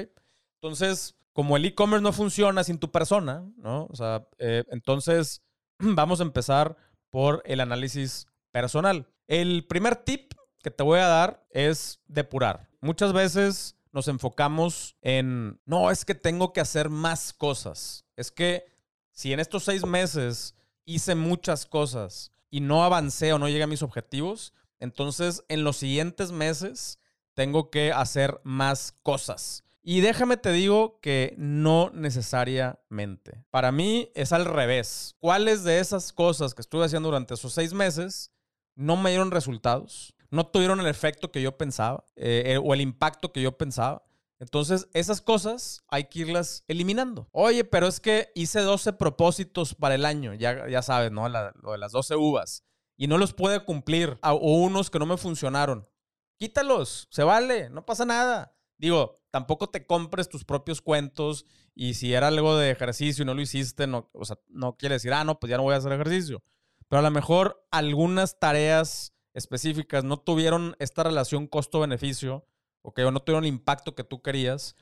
Entonces, 0.61 1.17
como 1.33 1.57
el 1.57 1.65
e-commerce 1.65 2.03
no 2.03 2.13
funciona 2.13 2.65
sin 2.65 2.81
tu 2.81 2.91
persona, 2.91 3.49
¿no? 3.59 3.87
O 3.89 3.95
sea, 3.95 4.27
eh, 4.39 4.65
entonces 4.73 5.45
vamos 5.79 6.19
a 6.19 6.25
empezar 6.25 6.77
por 7.11 7.43
el 7.45 7.61
análisis 7.61 8.27
personal. 8.51 9.07
El 9.29 9.67
primer 9.67 9.95
tip 9.95 10.33
que 10.63 10.71
te 10.71 10.83
voy 10.83 11.01
a 11.01 11.07
dar 11.07 11.47
es 11.51 12.01
depurar. 12.09 12.71
Muchas 12.81 13.13
veces 13.13 13.77
nos 13.93 14.09
enfocamos 14.09 14.97
en, 15.03 15.61
no, 15.67 15.91
es 15.91 16.07
que 16.07 16.15
tengo 16.15 16.55
que 16.55 16.63
hacer 16.63 16.89
más 16.89 17.35
cosas. 17.35 18.07
Es 18.17 18.33
que 18.33 18.65
si 19.13 19.35
en 19.35 19.41
estos 19.41 19.65
seis 19.65 19.85
meses 19.85 20.55
hice 20.87 21.15
muchas 21.15 21.67
cosas 21.67 22.33
y 22.49 22.61
no 22.61 22.83
avancé 22.83 23.35
o 23.35 23.39
no 23.39 23.51
llegué 23.51 23.65
a 23.65 23.69
mis 23.69 23.83
objetivos, 23.83 24.55
entonces 24.81 25.45
en 25.49 25.63
los 25.63 25.77
siguientes 25.77 26.33
meses 26.33 26.99
tengo 27.35 27.69
que 27.69 27.93
hacer 27.93 28.41
más 28.45 28.95
cosas. 29.03 29.63
Y 29.83 30.01
déjame 30.01 30.39
te 30.39 30.53
digo 30.53 31.01
que 31.03 31.35
no 31.37 31.91
necesariamente. 31.93 33.45
Para 33.51 33.73
mí 33.73 34.11
es 34.15 34.33
al 34.33 34.47
revés. 34.47 35.17
¿Cuáles 35.19 35.65
de 35.65 35.81
esas 35.81 36.15
cosas 36.15 36.55
que 36.55 36.63
estuve 36.63 36.87
haciendo 36.87 37.11
durante 37.11 37.35
esos 37.35 37.53
seis 37.53 37.75
meses 37.75 38.33
no 38.79 38.97
me 38.97 39.11
dieron 39.11 39.33
resultados, 39.33 40.15
no 40.31 40.47
tuvieron 40.47 40.79
el 40.79 40.87
efecto 40.87 41.33
que 41.33 41.43
yo 41.43 41.59
pensaba 41.59 42.05
eh, 42.15 42.45
eh, 42.47 42.59
o 42.63 42.75
el 42.75 42.81
impacto 42.81 43.33
que 43.33 43.43
yo 43.43 43.59
pensaba. 43.59 44.05
Entonces, 44.39 44.89
esas 44.95 45.21
cosas 45.21 45.83
hay 45.89 46.05
que 46.05 46.21
irlas 46.21 46.65
eliminando. 46.69 47.29
Oye, 47.33 47.65
pero 47.65 47.89
es 47.89 47.99
que 47.99 48.31
hice 48.37 48.61
12 48.61 48.93
propósitos 48.93 49.75
para 49.75 49.97
el 49.97 50.05
año, 50.05 50.33
ya, 50.33 50.69
ya 50.69 50.81
sabes, 50.83 51.11
¿no? 51.11 51.29
lo 51.29 51.73
de 51.73 51.79
las 51.79 51.91
12 51.91 52.15
uvas. 52.15 52.65
Y 52.97 53.09
no 53.09 53.19
los 53.19 53.35
puede 53.35 53.65
cumplir, 53.65 54.17
o 54.23 54.35
unos 54.35 54.91
que 54.91 55.01
no 55.01 55.07
me 55.07 55.17
funcionaron. 55.17 55.89
Quítalos, 56.37 57.09
se 57.11 57.25
vale, 57.25 57.69
no 57.71 57.85
pasa 57.85 58.05
nada. 58.05 58.55
Digo, 58.77 59.17
tampoco 59.33 59.69
te 59.71 59.87
compres 59.87 60.29
tus 60.29 60.45
propios 60.45 60.81
cuentos 60.81 61.47
y 61.75 61.95
si 61.95 62.15
era 62.15 62.29
algo 62.29 62.57
de 62.57 62.71
ejercicio 62.71 63.23
y 63.23 63.27
no 63.27 63.35
lo 63.35 63.43
hiciste, 63.43 63.89
no, 63.89 64.09
o 64.13 64.25
sea, 64.25 64.39
no 64.49 64.77
quiere 64.77 64.95
decir, 64.95 65.13
ah, 65.13 65.25
no, 65.25 65.41
pues 65.41 65.51
ya 65.51 65.57
no 65.57 65.65
voy 65.65 65.75
a 65.75 65.79
hacer 65.79 65.93
ejercicio. 65.93 66.45
Pero 66.89 67.01
a 67.01 67.03
lo 67.03 67.11
mejor 67.11 67.67
algunas 67.71 68.39
tareas 68.39 69.15
específicas 69.35 70.05
no 70.05 70.19
tuvieron 70.19 70.75
esta 70.79 71.03
relación 71.03 71.47
costo-beneficio 71.47 72.47
¿ok? 72.83 73.01
O 73.07 73.11
no 73.11 73.21
tuvieron 73.21 73.45
el 73.45 73.51
impacto 73.51 73.95
que 73.95 74.05
tú 74.05 74.23
querías. 74.23 74.77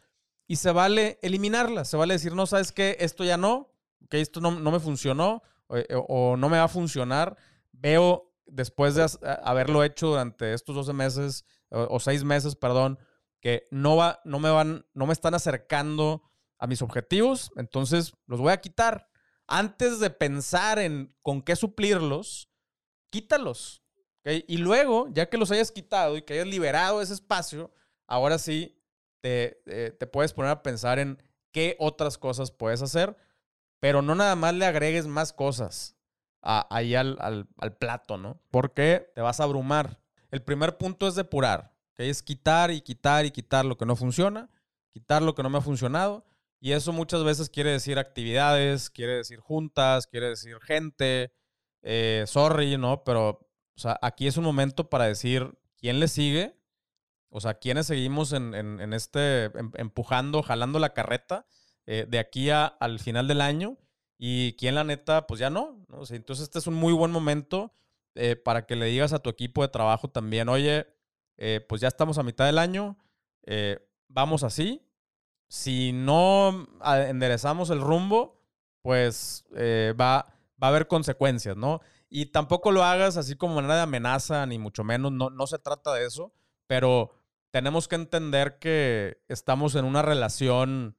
Y 0.46 0.56
se 0.56 0.70
vale 0.70 1.18
eliminarlas, 1.22 1.88
se 1.88 1.96
vale 1.96 2.14
decir, 2.14 2.34
no, 2.34 2.46
¿sabes 2.46 2.70
qué? 2.72 2.96
Esto 3.00 3.24
ya 3.24 3.36
no, 3.36 3.72
¿ok? 4.04 4.14
Esto 4.14 4.40
no, 4.40 4.50
me 4.52 4.80
funcionó 4.80 5.42
eh, 5.70 5.86
o, 6.08 6.36
no 6.36 6.48
me 6.48 6.58
va 6.58 6.64
a 6.64 6.68
funcionar. 6.68 7.36
Veo, 7.72 8.32
después 8.46 8.94
de 8.94 9.06
haberlo 9.42 9.82
hecho 9.82 10.08
durante 10.08 10.52
estos 10.52 10.76
12 10.76 10.92
meses 10.92 11.44
o, 11.70 11.98
6 11.98 12.22
meses, 12.22 12.54
perdón, 12.54 12.98
que 13.40 13.64
no, 13.72 13.96
va, 13.96 14.20
no, 14.24 14.38
me 14.38 14.50
van, 14.50 14.86
no 14.94 15.06
me 15.06 15.12
están 15.12 15.34
acercando 15.34 16.22
a 16.58 16.66
mis 16.68 16.80
objetivos, 16.80 17.50
entonces 17.56 18.14
los 18.26 18.40
voy 18.40 18.52
a 18.52 18.60
quitar. 18.60 19.05
Antes 19.46 20.00
de 20.00 20.10
pensar 20.10 20.78
en 20.78 21.14
con 21.22 21.42
qué 21.42 21.56
suplirlos, 21.56 22.50
quítalos. 23.10 23.82
Y 24.24 24.56
luego, 24.56 25.08
ya 25.12 25.28
que 25.28 25.38
los 25.38 25.52
hayas 25.52 25.70
quitado 25.70 26.16
y 26.16 26.22
que 26.22 26.34
hayas 26.34 26.48
liberado 26.48 27.00
ese 27.00 27.14
espacio, 27.14 27.72
ahora 28.08 28.38
sí 28.38 28.76
te, 29.20 29.62
eh, 29.66 29.92
te 29.92 30.06
puedes 30.08 30.32
poner 30.32 30.50
a 30.50 30.62
pensar 30.64 30.98
en 30.98 31.22
qué 31.52 31.76
otras 31.78 32.18
cosas 32.18 32.50
puedes 32.50 32.82
hacer, 32.82 33.16
pero 33.78 34.02
no 34.02 34.16
nada 34.16 34.34
más 34.34 34.52
le 34.54 34.66
agregues 34.66 35.06
más 35.06 35.32
cosas 35.32 35.96
ahí 36.46 36.94
al, 36.94 37.18
al, 37.20 37.76
plato, 37.76 38.16
¿no? 38.16 38.40
Porque 38.50 39.10
te 39.14 39.20
vas 39.20 39.40
a 39.40 39.44
abrumar. 39.44 40.00
El 40.30 40.42
primer 40.42 40.76
punto 40.78 41.08
es 41.08 41.14
depurar, 41.14 41.72
que 41.94 42.08
es 42.08 42.22
quitar 42.22 42.70
y 42.70 42.80
quitar 42.80 43.26
y 43.26 43.30
quitar 43.30 43.64
lo 43.64 43.76
que 43.76 43.86
no 43.86 43.96
funciona, 43.96 44.48
quitar 44.90 45.22
lo 45.22 45.34
que 45.34 45.42
no 45.42 45.50
me 45.50 45.58
ha 45.58 45.62
funcionado. 45.62 46.24
Y 46.60 46.72
eso 46.72 46.92
muchas 46.92 47.22
veces 47.24 47.50
quiere 47.50 47.70
decir 47.70 47.98
actividades, 47.98 48.90
quiere 48.90 49.16
decir 49.16 49.40
juntas, 49.40 50.06
quiere 50.06 50.30
decir 50.30 50.58
gente, 50.60 51.32
eh, 51.82 52.24
sorry, 52.26 52.78
¿no? 52.78 53.04
Pero, 53.04 53.28
o 53.28 53.78
sea, 53.78 53.98
aquí 54.02 54.26
es 54.26 54.36
un 54.36 54.44
momento 54.44 54.88
para 54.88 55.04
decir 55.04 55.58
quién 55.76 56.00
le 56.00 56.08
sigue 56.08 56.56
o 57.36 57.40
sea, 57.40 57.54
¿quiénes 57.54 57.86
seguimos 57.86 58.32
en, 58.32 58.54
este, 58.94 59.44
em, 59.44 59.70
empujando, 59.74 60.42
jalando 60.42 60.78
la 60.78 60.94
carreta 60.94 61.46
eh, 61.86 62.06
de 62.08 62.18
aquí 62.18 62.48
al 62.50 62.98
final 62.98 63.28
del 63.28 63.42
año? 63.42 63.76
Y 64.18 64.54
quién 64.54 64.74
la 64.74 64.84
neta, 64.84 65.26
pues 65.26 65.40
ya 65.40 65.50
no. 65.50 65.84
entonces 66.08 66.44
este 66.44 66.58
es 66.58 66.66
un 66.66 66.74
muy 66.74 66.94
buen 66.94 67.10
momento 67.10 67.74
eh, 68.14 68.36
para 68.36 68.64
que 68.64 68.74
le 68.76 68.86
digas 68.86 69.12
a 69.12 69.18
tu 69.18 69.28
equipo 69.28 69.60
de 69.60 69.68
trabajo 69.68 70.08
también, 70.08 70.48
oye, 70.48 70.86
pues 71.68 71.82
ya 71.82 71.88
estamos 71.88 72.16
a 72.16 72.22
mitad 72.22 72.46
del 72.46 72.58
año, 72.58 72.96
vamos 74.08 74.42
así. 74.42 74.85
Si 75.48 75.92
no 75.92 76.68
enderezamos 76.84 77.70
el 77.70 77.80
rumbo, 77.80 78.40
pues 78.82 79.44
va, 79.54 80.26
va 80.62 80.66
a 80.66 80.68
haber 80.68 80.86
consecuencias, 80.86 81.56
¿no? 81.56 81.80
Y 82.08 82.26
tampoco 82.26 82.70
lo 82.72 82.84
hagas 82.84 83.16
así 83.16 83.36
como 83.36 83.56
manera 83.56 83.76
de 83.76 83.82
amenaza, 83.82 84.46
ni 84.46 84.58
mucho 84.58 84.84
menos, 84.84 85.12
no, 85.12 85.30
no 85.30 85.46
se 85.46 85.58
trata 85.58 85.92
de 85.94 86.06
eso 86.06 86.32
pero 86.66 87.12
tenemos 87.50 87.88
que 87.88 87.96
entender 87.96 88.58
que 88.58 89.22
estamos 89.28 89.74
en 89.74 89.84
una 89.84 90.02
relación 90.02 90.96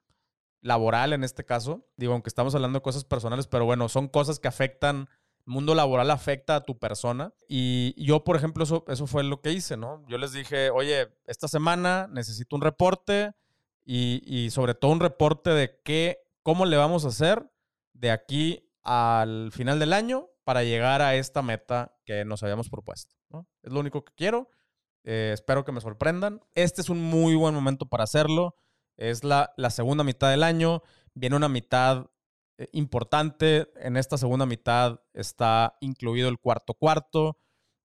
laboral 0.61 1.13
en 1.13 1.23
este 1.23 1.45
caso. 1.45 1.85
Digo, 1.97 2.13
aunque 2.13 2.29
estamos 2.29 2.55
hablando 2.55 2.79
de 2.79 2.83
cosas 2.83 3.03
personales, 3.03 3.47
pero 3.47 3.65
bueno, 3.65 3.89
son 3.89 4.07
cosas 4.07 4.39
que 4.39 4.47
afectan, 4.47 5.09
el 5.45 5.53
mundo 5.53 5.75
laboral 5.75 6.09
afecta 6.11 6.55
a 6.55 6.63
tu 6.63 6.77
persona. 6.79 7.33
Y 7.47 7.93
yo, 8.03 8.23
por 8.23 8.35
ejemplo, 8.35 8.63
eso, 8.63 8.83
eso 8.87 9.07
fue 9.07 9.23
lo 9.23 9.41
que 9.41 9.51
hice, 9.51 9.77
¿no? 9.77 10.03
Yo 10.07 10.17
les 10.17 10.33
dije, 10.33 10.69
oye, 10.71 11.09
esta 11.25 11.47
semana 11.47 12.07
necesito 12.11 12.55
un 12.55 12.61
reporte 12.61 13.33
y, 13.89 14.21
y 14.25 14.49
sobre 14.49 14.75
todo 14.75 14.91
un 14.91 14.99
reporte 14.99 15.51
de 15.51 15.79
qué, 15.85 16.19
cómo 16.43 16.65
le 16.65 16.75
vamos 16.75 17.05
a 17.05 17.07
hacer 17.07 17.49
de 17.93 18.11
aquí 18.11 18.69
al 18.83 19.49
final 19.53 19.79
del 19.79 19.93
año 19.93 20.29
para 20.43 20.63
llegar 20.63 21.01
a 21.01 21.15
esta 21.15 21.41
meta 21.41 21.97
que 22.05 22.25
nos 22.25 22.43
habíamos 22.43 22.69
propuesto. 22.69 23.15
¿no? 23.29 23.47
Es 23.63 23.71
lo 23.71 23.79
único 23.79 24.03
que 24.03 24.13
quiero. 24.13 24.49
Eh, 25.05 25.31
espero 25.33 25.63
que 25.63 25.71
me 25.71 25.79
sorprendan. 25.79 26.41
Este 26.53 26.81
es 26.81 26.89
un 26.89 27.01
muy 27.01 27.35
buen 27.35 27.55
momento 27.55 27.85
para 27.85 28.03
hacerlo. 28.03 28.55
Es 28.97 29.23
la, 29.23 29.53
la 29.55 29.69
segunda 29.69 30.03
mitad 30.03 30.29
del 30.29 30.43
año. 30.43 30.83
Viene 31.13 31.37
una 31.37 31.47
mitad 31.47 32.09
eh, 32.57 32.67
importante. 32.73 33.71
En 33.77 33.95
esta 33.95 34.17
segunda 34.17 34.45
mitad 34.45 34.99
está 35.13 35.77
incluido 35.79 36.27
el 36.27 36.39
cuarto 36.39 36.73
cuarto 36.73 37.37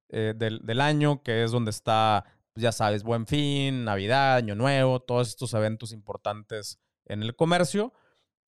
eh, 0.09 0.35
del, 0.37 0.67
del, 0.67 0.81
año, 0.81 1.23
que 1.23 1.45
es 1.45 1.53
donde 1.53 1.71
está, 1.71 2.25
ya 2.55 2.73
sabes, 2.73 3.03
Buen 3.03 3.27
Fin, 3.27 3.85
Navidad, 3.85 4.37
Año 4.37 4.55
Nuevo, 4.55 5.01
todos 5.01 5.29
estos 5.29 5.55
eventos 5.55 5.93
importantes 5.93 6.79
en 7.07 7.23
el 7.23 7.37
comercio. 7.37 7.93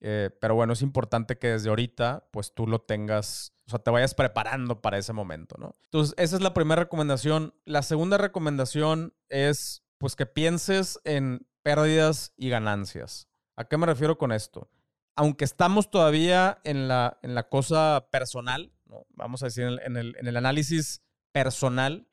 Eh, 0.00 0.30
pero 0.40 0.54
bueno, 0.54 0.74
es 0.74 0.82
importante 0.82 1.38
que 1.38 1.48
desde 1.48 1.70
ahorita, 1.70 2.28
pues 2.30 2.52
tú 2.52 2.66
lo 2.66 2.80
tengas, 2.80 3.54
o 3.66 3.70
sea, 3.70 3.78
te 3.78 3.90
vayas 3.90 4.14
preparando 4.14 4.82
para 4.82 4.98
ese 4.98 5.14
momento, 5.14 5.56
¿no? 5.58 5.74
Entonces, 5.84 6.14
esa 6.18 6.36
es 6.36 6.42
la 6.42 6.52
primera 6.52 6.82
recomendación. 6.82 7.54
La 7.64 7.82
segunda 7.82 8.18
recomendación 8.18 9.14
es, 9.30 9.82
pues, 9.96 10.14
que 10.14 10.26
pienses 10.26 11.00
en 11.04 11.46
pérdidas 11.62 12.34
y 12.36 12.50
ganancias. 12.50 13.28
¿A 13.56 13.64
qué 13.64 13.78
me 13.78 13.86
refiero 13.86 14.18
con 14.18 14.32
esto? 14.32 14.68
Aunque 15.16 15.46
estamos 15.46 15.90
todavía 15.90 16.58
en 16.64 16.86
la, 16.86 17.18
en 17.22 17.34
la 17.34 17.48
cosa 17.48 18.08
personal, 18.10 18.74
vamos 19.10 19.42
a 19.42 19.46
decir, 19.46 19.64
en 19.64 19.96
el, 19.96 20.16
en 20.18 20.26
el 20.26 20.36
análisis 20.36 21.02
personal, 21.32 22.08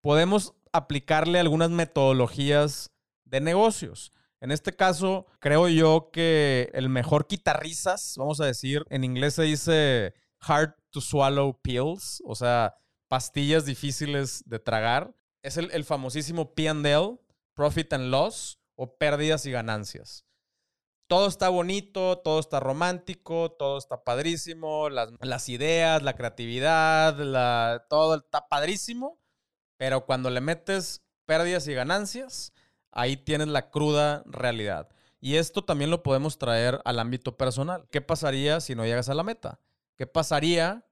podemos 0.00 0.54
aplicarle 0.72 1.38
algunas 1.38 1.70
metodologías 1.70 2.90
de 3.24 3.40
negocios. 3.40 4.12
En 4.40 4.52
este 4.52 4.74
caso, 4.74 5.26
creo 5.40 5.68
yo 5.68 6.10
que 6.12 6.70
el 6.74 6.88
mejor 6.88 7.26
quitarrisas, 7.26 8.14
vamos 8.16 8.40
a 8.40 8.46
decir, 8.46 8.84
en 8.88 9.04
inglés 9.04 9.34
se 9.34 9.42
dice 9.42 10.14
hard 10.40 10.74
to 10.90 11.00
swallow 11.00 11.60
pills, 11.60 12.22
o 12.24 12.34
sea, 12.34 12.76
pastillas 13.08 13.64
difíciles 13.64 14.44
de 14.46 14.58
tragar, 14.58 15.14
es 15.42 15.56
el, 15.56 15.84
famosísimo 15.84 16.54
P&L, 16.54 17.18
Profit 17.54 17.92
and 17.92 18.10
Loss, 18.10 18.60
o 18.76 18.96
pérdidas 18.96 19.44
y 19.46 19.50
ganancias. 19.50 20.24
Todo 21.08 21.26
está 21.26 21.48
bonito, 21.48 22.18
todo 22.18 22.38
está 22.38 22.60
romántico, 22.60 23.50
todo 23.52 23.78
está 23.78 24.04
padrísimo, 24.04 24.88
las, 24.90 25.48
ideas, 25.48 26.02
la 26.02 26.14
creatividad, 26.14 27.18
la, 27.18 27.86
todo 27.88 28.16
está 28.16 28.46
padrísimo, 28.48 29.18
pero 29.78 30.04
cuando 30.04 30.28
le 30.28 30.42
metes 30.42 31.02
pérdidas 31.24 31.66
y 31.68 31.74
ganancias, 31.74 32.52
ahí 32.90 33.16
tienes 33.16 33.48
la 33.48 33.70
cruda 33.70 34.22
realidad. 34.26 34.88
Y 35.20 35.36
esto 35.36 35.64
también 35.64 35.90
lo 35.90 36.02
podemos 36.02 36.38
traer 36.38 36.80
al 36.84 36.98
ámbito 36.98 37.36
personal. 37.36 37.88
¿Qué 37.90 38.00
pasaría 38.00 38.60
si 38.60 38.74
no 38.74 38.84
llegas 38.84 39.08
a 39.08 39.14
la 39.14 39.22
meta? 39.22 39.60
¿Qué 39.96 40.06
pasaría 40.06 40.86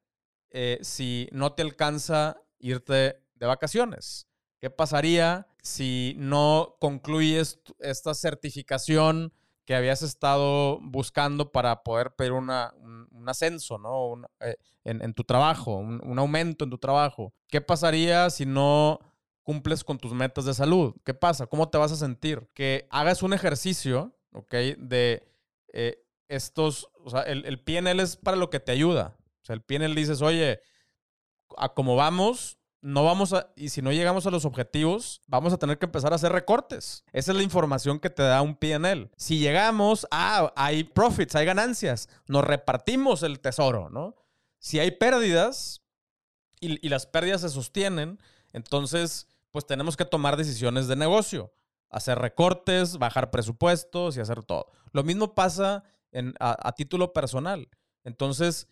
eh, 0.50 0.78
si 0.82 1.28
no 1.32 1.52
te 1.52 1.62
alcanza 1.62 2.40
irte 2.58 3.22
de 3.34 3.46
vacaciones? 3.46 4.26
¿Qué 4.60 4.70
pasaría 4.70 5.46
si 5.62 6.14
no 6.16 6.76
concluyes 6.80 7.60
esta 7.80 8.14
certificación 8.14 9.32
que 9.66 9.74
habías 9.74 10.00
estado 10.02 10.78
buscando 10.80 11.52
para 11.52 11.82
poder 11.82 12.14
pedir 12.14 12.32
un, 12.32 12.50
ascenso, 13.26 13.76
¿no? 13.76 14.26
Eh, 14.40 14.56
en, 14.84 15.12
tu 15.12 15.24
trabajo, 15.24 15.76
un, 15.76 16.00
un 16.04 16.18
aumento 16.18 16.64
en 16.64 16.70
tu 16.70 16.78
trabajo. 16.78 17.34
¿Qué 17.48 17.60
pasaría 17.60 18.30
si 18.30 18.46
no 18.46 19.00
cumples 19.46 19.84
con 19.84 19.96
tus 19.96 20.12
metas 20.12 20.44
de 20.44 20.54
salud. 20.54 20.96
¿Qué 21.04 21.14
pasa? 21.14 21.46
¿Cómo 21.46 21.70
te 21.70 21.78
vas 21.78 21.92
a 21.92 21.96
sentir? 21.96 22.48
Que 22.52 22.88
hagas 22.90 23.22
un 23.22 23.32
ejercicio, 23.32 24.12
¿ok? 24.32 24.52
De 24.76 25.22
eh, 25.72 26.04
estos, 26.26 26.90
o 27.04 27.10
sea, 27.10 27.20
el, 27.22 27.44
el, 27.46 27.62
PNL 27.62 28.00
es 28.00 28.16
para 28.16 28.36
lo 28.36 28.50
que 28.50 28.58
te 28.58 28.72
ayuda. 28.72 29.16
O 29.42 29.44
sea, 29.44 29.54
el 29.54 29.62
PNL 29.62 29.94
dices, 29.94 30.20
oye, 30.20 30.58
a 31.56 31.74
cómo 31.74 31.94
vamos, 31.94 32.58
no 32.86 33.02
vamos 33.02 33.32
a, 33.32 33.52
y 33.56 33.70
si 33.70 33.82
no 33.82 33.90
llegamos 33.90 34.26
a 34.26 34.30
los 34.30 34.44
objetivos, 34.44 35.20
vamos 35.26 35.52
a 35.52 35.58
tener 35.58 35.76
que 35.76 35.86
empezar 35.86 36.12
a 36.12 36.16
hacer 36.16 36.30
recortes. 36.30 37.02
Esa 37.12 37.32
es 37.32 37.36
la 37.36 37.42
información 37.42 37.98
que 37.98 38.10
te 38.10 38.22
da 38.22 38.42
un 38.42 38.54
PNL. 38.54 39.10
Si 39.16 39.40
llegamos, 39.40 40.06
ah, 40.12 40.52
hay 40.54 40.84
profits, 40.84 41.34
hay 41.34 41.44
ganancias, 41.44 42.08
nos 42.28 42.44
repartimos 42.44 43.24
el 43.24 43.40
tesoro, 43.40 43.90
¿no? 43.90 44.14
Si 44.60 44.78
hay 44.78 44.92
pérdidas 44.92 45.82
y, 46.60 46.86
y 46.86 46.88
las 46.88 47.06
pérdidas 47.06 47.40
se 47.40 47.48
sostienen, 47.48 48.20
entonces 48.52 49.26
pues 49.50 49.66
tenemos 49.66 49.96
que 49.96 50.04
tomar 50.04 50.36
decisiones 50.36 50.86
de 50.86 50.94
negocio, 50.94 51.52
hacer 51.90 52.20
recortes, 52.20 52.98
bajar 52.98 53.32
presupuestos 53.32 54.16
y 54.16 54.20
hacer 54.20 54.44
todo. 54.44 54.70
Lo 54.92 55.02
mismo 55.02 55.34
pasa 55.34 55.82
a, 56.38 56.72
título 56.76 57.12
personal. 57.12 57.68
Entonces, 58.04 58.68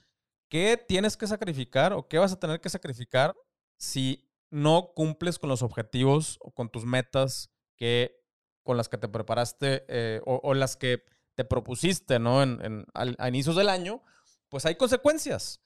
¿qué 0.48 0.76
tienes 0.76 1.16
que 1.16 1.26
sacrificar 1.26 1.92
o 1.94 2.06
qué 2.06 2.18
vas 2.18 2.32
a 2.32 2.38
tener 2.38 2.60
que 2.60 2.70
sacrificar 2.70 3.34
si 3.76 4.30
no 4.50 4.92
cumples 4.94 5.38
con 5.38 5.50
los 5.50 5.62
objetivos 5.62 6.38
o 6.40 6.52
con 6.52 6.70
tus 6.70 6.84
metas 6.84 7.50
que 7.76 8.24
con 8.62 8.76
las 8.76 8.88
que 8.88 8.98
te 8.98 9.08
preparaste 9.08 9.84
eh, 9.88 10.20
o, 10.24 10.54
las 10.54 10.76
que 10.76 11.04
te 11.34 11.44
propusiste, 11.44 12.18
¿no? 12.18 12.42
En, 12.42 12.86
a 12.94 13.28
inicios 13.28 13.56
del 13.56 13.68
año, 13.68 14.02
pues 14.48 14.64
hay 14.64 14.76
consecuencias. 14.76 15.60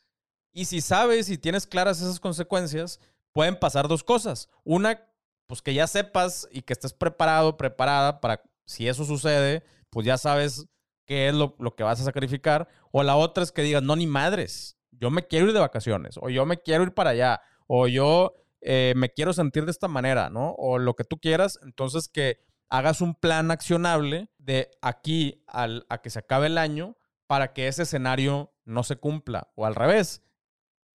Y 0.53 0.65
si 0.65 0.81
sabes 0.81 1.31
y 1.31 1.39
tienes 1.39 1.67
claras 1.67 2.01
esas 2.01 2.19
consecuencias, 2.19 2.99
pueden 3.33 3.57
pasar 3.57 3.87
dos 3.87 4.03
cosas. 4.03 4.49
Una, 4.65 5.07
pues 5.47 5.63
que 5.63 5.75
ya 5.75 5.87
sepas 5.87 6.49
y 6.51 6.63
que 6.63 6.73
estés 6.73 6.93
preparado, 6.93 7.57
preparada 7.57 8.21
para 8.21 8.43
si 8.65 8.89
eso 8.89 9.05
sucede, 9.05 9.63
pues 9.91 10.05
ya 10.07 10.19
sabes 10.19 10.67
qué 11.07 11.29
es 11.29 11.35
lo, 11.35 11.55
lo, 11.59 11.77
que 11.77 11.85
vas 11.85 12.01
a 12.01 12.05
sacrificar. 12.05 12.69
O 12.91 13.03
la 13.03 13.17
otra 13.17 13.45
es 13.45 13.53
que 13.53 13.63
digas, 13.63 13.83
no, 13.83 13.95
ni 13.95 14.07
madres, 14.07 14.77
yo 14.91 15.11
me 15.11 15.27
quiero 15.27 15.47
ir 15.47 15.53
de 15.53 15.61
vacaciones, 15.61 16.17
o 16.21 16.29
yo 16.29 16.45
me 16.47 16.61
quiero 16.61 16.83
ir 16.83 16.93
para 16.93 17.11
allá, 17.11 17.41
o 17.69 17.87
yo 17.87 18.35
eh, 18.61 18.95
me 18.97 19.11
quiero 19.11 19.33
sentir 19.33 19.65
de 19.65 19.71
esta 19.71 19.87
manera, 19.87 20.31
¿no? 20.31 20.55
O 20.59 20.79
lo 20.79 20.95
que 20.95 21.05
tú 21.05 21.19
quieras. 21.19 21.61
Entonces 21.63 22.09
que 22.09 22.41
hagas 22.69 23.01
un 23.01 23.15
plan 23.15 23.53
accionable 23.53 24.31
de 24.39 24.71
aquí 24.83 25.45
al, 25.47 25.87
a 25.89 25.99
que 25.99 26.11
se 26.11 26.19
acabe 26.19 26.49
el 26.49 26.59
año 26.59 26.97
para 27.29 27.53
que 27.53 27.69
ese 27.69 27.83
escenario 27.83 28.53
no 28.65 28.83
se 28.83 28.97
cumpla. 28.97 29.53
O 29.55 29.67
al 29.67 29.75
revés, 29.75 30.23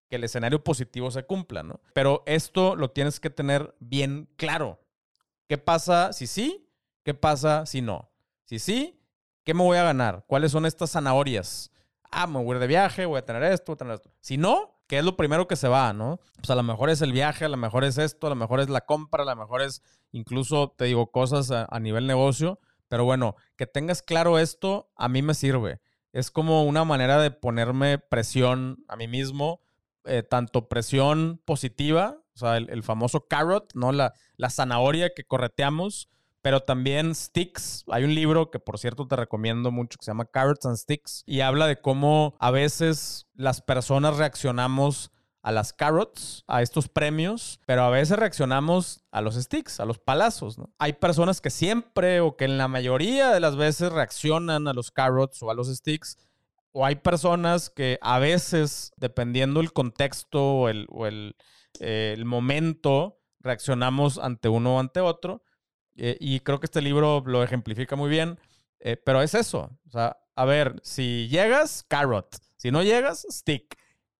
que 0.09 0.17
el 0.17 0.23
escenario 0.23 0.63
positivo 0.63 1.11
se 1.11 1.23
cumpla, 1.23 1.63
¿no? 1.63 1.79
Pero 1.93 2.23
esto 2.25 2.75
lo 2.75 2.91
tienes 2.91 3.19
que 3.19 3.29
tener 3.29 3.75
bien 3.79 4.29
claro. 4.35 4.81
¿Qué 5.47 5.57
pasa 5.57 6.11
si 6.11 6.27
sí? 6.27 6.69
¿Qué 7.03 7.13
pasa 7.13 7.65
si 7.65 7.81
no? 7.81 8.11
Si 8.45 8.59
sí, 8.59 8.99
¿qué 9.43 9.53
me 9.53 9.63
voy 9.63 9.77
a 9.77 9.83
ganar? 9.83 10.25
¿Cuáles 10.27 10.51
son 10.51 10.65
estas 10.65 10.91
zanahorias? 10.91 11.71
Ah, 12.11 12.27
me 12.27 12.43
voy 12.43 12.51
a 12.51 12.55
ir 12.55 12.59
de 12.59 12.67
viaje, 12.67 13.05
voy 13.05 13.19
a 13.19 13.25
tener 13.25 13.43
esto, 13.43 13.71
voy 13.71 13.75
a 13.75 13.77
tener 13.77 13.93
esto. 13.95 14.11
Si 14.21 14.37
no, 14.37 14.72
¿qué 14.93 14.99
es 14.99 15.05
lo 15.05 15.17
primero 15.17 15.47
que 15.47 15.55
se 15.55 15.67
va, 15.67 15.91
no? 15.91 16.19
Pues 16.35 16.51
a 16.51 16.55
lo 16.55 16.61
mejor 16.61 16.91
es 16.91 17.01
el 17.01 17.11
viaje, 17.11 17.45
a 17.45 17.49
lo 17.49 17.57
mejor 17.57 17.83
es 17.83 17.97
esto, 17.97 18.27
a 18.27 18.29
lo 18.29 18.35
mejor 18.35 18.59
es 18.59 18.69
la 18.69 18.81
compra, 18.81 19.23
a 19.23 19.25
lo 19.25 19.35
mejor 19.35 19.63
es 19.63 19.81
incluso, 20.11 20.75
te 20.77 20.85
digo, 20.85 21.09
cosas 21.09 21.49
a, 21.49 21.65
a 21.71 21.79
nivel 21.79 22.05
negocio. 22.05 22.59
Pero 22.89 23.03
bueno, 23.03 23.35
que 23.55 23.65
tengas 23.65 24.03
claro 24.03 24.37
esto, 24.37 24.91
a 24.95 25.09
mí 25.09 25.23
me 25.23 25.33
sirve. 25.33 25.81
Es 26.11 26.29
como 26.29 26.63
una 26.65 26.83
manera 26.83 27.19
de 27.19 27.31
ponerme 27.31 27.97
presión 27.97 28.85
a 28.87 28.95
mí 28.95 29.07
mismo 29.07 29.61
eh, 30.05 30.21
tanto 30.21 30.69
presión 30.69 31.41
positiva, 31.43 32.19
o 32.35 32.37
sea, 32.37 32.57
el, 32.57 32.83
famoso 32.83 33.25
carrot, 33.27 33.73
¿no? 33.73 33.93
La, 33.93 34.13
la 34.37 34.51
zanahoria 34.51 35.11
que 35.15 35.23
correteamos, 35.23 36.07
pero 36.43 36.59
también 36.59 37.15
sticks. 37.15 37.83
Hay 37.87 38.03
un 38.03 38.13
libro 38.13 38.51
que, 38.51 38.59
por 38.59 38.77
cierto, 38.77 39.07
te 39.07 39.15
recomiendo 39.15 39.71
mucho 39.71 39.97
que 39.97 40.05
se 40.05 40.11
llama 40.11 40.25
Carrots 40.25 40.67
and 40.67 40.77
Sticks 40.77 41.23
y 41.25 41.39
habla 41.39 41.65
de 41.65 41.81
cómo 41.81 42.35
a 42.37 42.51
veces 42.51 43.27
las 43.33 43.61
personas 43.61 44.17
reaccionamos 44.17 45.09
a 45.41 45.51
las 45.51 45.73
carrots, 45.73 46.43
a 46.47 46.61
estos 46.61 46.87
premios, 46.87 47.59
pero 47.65 47.83
a 47.83 47.89
veces 47.89 48.19
reaccionamos 48.19 49.03
a 49.11 49.21
los 49.21 49.35
sticks, 49.35 49.79
a 49.79 49.85
los 49.85 49.99
palazos, 49.99 50.57
¿no? 50.57 50.73
Hay 50.77 50.93
personas 50.93 51.41
que 51.41 51.49
siempre 51.49 52.21
o 52.21 52.37
que 52.37 52.45
en 52.45 52.57
la 52.57 52.69
mayoría 52.69 53.31
de 53.31 53.39
las 53.39 53.57
veces 53.57 53.91
reaccionan 53.91 54.67
a 54.67 54.73
los 54.73 54.91
carrots 54.91 55.41
o 55.43 55.49
a 55.49 55.53
los 55.53 55.67
sticks 55.67 56.17
o 56.73 56.85
hay 56.85 56.95
personas 56.95 57.69
que 57.69 57.99
a 58.01 58.19
veces, 58.19 58.91
dependiendo 58.97 59.61
el 59.61 59.71
contexto 59.71 60.43
o 60.43 60.69
el, 60.69 60.87
eh, 61.79 62.13
el, 62.17 62.25
momento, 62.25 63.21
reaccionamos 63.39 64.17
ante 64.17 64.49
uno 64.49 64.75
o 64.75 64.79
ante 64.79 64.99
otro. 64.99 65.43
Eh, 65.95 66.17
y 66.19 66.39
creo 66.39 66.59
que 66.59 66.65
este 66.65 66.81
libro 66.81 67.23
lo 67.25 67.43
ejemplifica 67.43 67.95
muy 67.95 68.09
bien. 68.09 68.39
Eh, 68.79 68.97
pero 68.97 69.21
es 69.21 69.33
eso. 69.33 69.71
O 69.87 69.89
sea, 69.89 70.17
a 70.35 70.45
ver, 70.45 70.79
si 70.83 71.27
llegas, 71.29 71.83
carrot. 71.87 72.37
Si 72.57 72.71
no 72.71 72.83
llegas, 72.83 73.25
stick. 73.29 73.77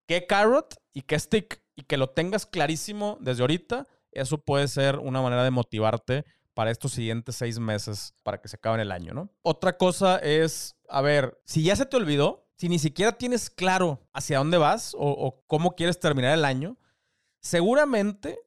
¿Qué 0.08 0.26
carrot 0.26 0.76
y 0.94 1.02
qué 1.02 1.20
stick? 1.20 1.62
Y 1.76 1.84
que 1.84 1.98
lo 1.98 2.10
tengas 2.10 2.46
clarísimo 2.46 3.18
desde 3.20 3.42
ahorita, 3.42 3.88
eso 4.12 4.38
puede 4.38 4.68
ser 4.68 5.00
una 5.00 5.22
manera 5.22 5.44
de 5.44 5.52
motivarte 5.52 6.26
para 6.54 6.72
estos 6.72 6.92
siguientes 6.92 7.36
seis 7.36 7.60
meses 7.60 8.14
para 8.24 8.40
que 8.40 8.48
se 8.48 8.58
acabe 8.58 8.82
el 8.82 8.92
año, 8.92 9.14
¿no? 9.14 9.30
Otra 9.42 9.78
cosa 9.78 10.18
es, 10.18 10.76
a 10.88 11.02
ver, 11.02 11.40
si 11.46 11.64
ya 11.64 11.76
se 11.76 11.86
te 11.86 11.98
olvidó, 11.98 12.48
si 12.58 12.70
ni 12.70 12.80
siquiera 12.80 13.14
tienes 13.14 13.50
claro 13.50 14.08
hacia 14.14 14.38
dónde 14.38 14.58
vas 14.58 14.96
o, 14.98 15.44
cómo 15.48 15.76
quieres 15.76 16.00
terminar 16.00 16.34
el 16.38 16.46
año, 16.46 16.78
seguramente 17.40 18.40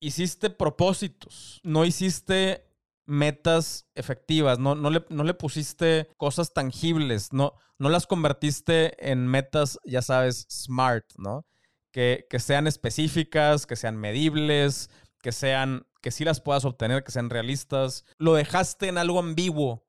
hiciste 0.00 0.50
propósitos, 0.50 1.60
no 1.64 1.84
hiciste 1.84 2.67
metas 3.08 3.86
efectivas, 3.94 4.58
no, 4.58 4.74
no, 4.74 4.90
le, 4.90 5.04
no 5.08 5.24
le 5.24 5.32
pusiste 5.32 6.08
cosas 6.18 6.52
tangibles, 6.52 7.32
no, 7.32 7.54
no 7.78 7.88
las 7.88 8.06
convertiste 8.06 9.10
en 9.10 9.26
metas, 9.26 9.78
ya 9.84 10.02
sabes, 10.02 10.46
smart, 10.50 11.06
¿no? 11.16 11.46
Que, 11.90 12.26
que 12.28 12.38
sean 12.38 12.66
específicas, 12.66 13.66
que 13.66 13.76
sean 13.76 13.96
medibles, 13.96 14.90
que 15.22 15.32
sean, 15.32 15.86
que 16.02 16.10
sí 16.10 16.24
las 16.24 16.42
puedas 16.42 16.66
obtener, 16.66 17.02
que 17.02 17.10
sean 17.10 17.30
realistas. 17.30 18.04
Lo 18.18 18.34
dejaste 18.34 18.88
en 18.88 18.98
algo 18.98 19.18
ambiguo, 19.18 19.86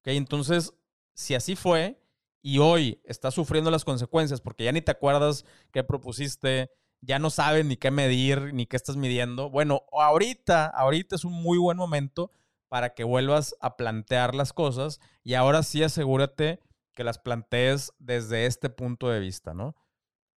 ¿ok? 0.00 0.08
Entonces, 0.08 0.72
si 1.12 1.34
así 1.34 1.56
fue, 1.56 2.00
y 2.40 2.58
hoy 2.58 2.98
estás 3.04 3.34
sufriendo 3.34 3.70
las 3.70 3.84
consecuencias 3.84 4.40
porque 4.40 4.64
ya 4.64 4.72
ni 4.72 4.80
te 4.80 4.90
acuerdas 4.90 5.44
qué 5.70 5.84
propusiste, 5.84 6.70
ya 7.02 7.18
no 7.18 7.28
sabes 7.28 7.66
ni 7.66 7.76
qué 7.76 7.90
medir, 7.90 8.54
ni 8.54 8.64
qué 8.64 8.76
estás 8.76 8.96
midiendo. 8.96 9.50
Bueno, 9.50 9.82
ahorita, 9.92 10.66
ahorita 10.66 11.16
es 11.16 11.24
un 11.26 11.34
muy 11.34 11.58
buen 11.58 11.76
momento 11.76 12.30
para 12.74 12.92
que 12.92 13.04
vuelvas 13.04 13.54
a 13.60 13.76
plantear 13.76 14.34
las 14.34 14.52
cosas 14.52 14.98
y 15.22 15.34
ahora 15.34 15.62
sí 15.62 15.84
asegúrate 15.84 16.58
que 16.92 17.04
las 17.04 17.20
plantees 17.20 17.92
desde 18.00 18.46
este 18.46 18.68
punto 18.68 19.08
de 19.08 19.20
vista, 19.20 19.54
¿no? 19.54 19.76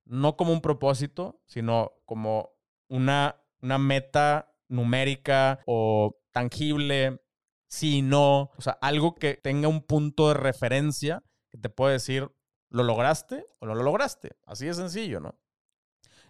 No 0.03 0.35
como 0.35 0.51
un 0.51 0.59
propósito, 0.59 1.39
sino 1.45 1.93
como 2.03 2.49
una, 2.89 3.41
una 3.61 3.77
meta 3.77 4.53
numérica 4.67 5.61
o 5.65 6.19
tangible, 6.33 7.21
si 7.69 8.01
no, 8.01 8.51
o 8.57 8.61
sea, 8.61 8.73
algo 8.81 9.15
que 9.15 9.35
tenga 9.35 9.69
un 9.69 9.81
punto 9.81 10.27
de 10.27 10.33
referencia 10.33 11.23
te 11.61 11.69
puede 11.69 11.93
decir, 11.93 12.29
¿lo 12.67 12.83
lograste 12.83 13.45
o 13.59 13.65
no 13.65 13.75
lo 13.75 13.83
lograste? 13.83 14.35
Así 14.45 14.65
de 14.65 14.73
sencillo, 14.73 15.21
¿no? 15.21 15.39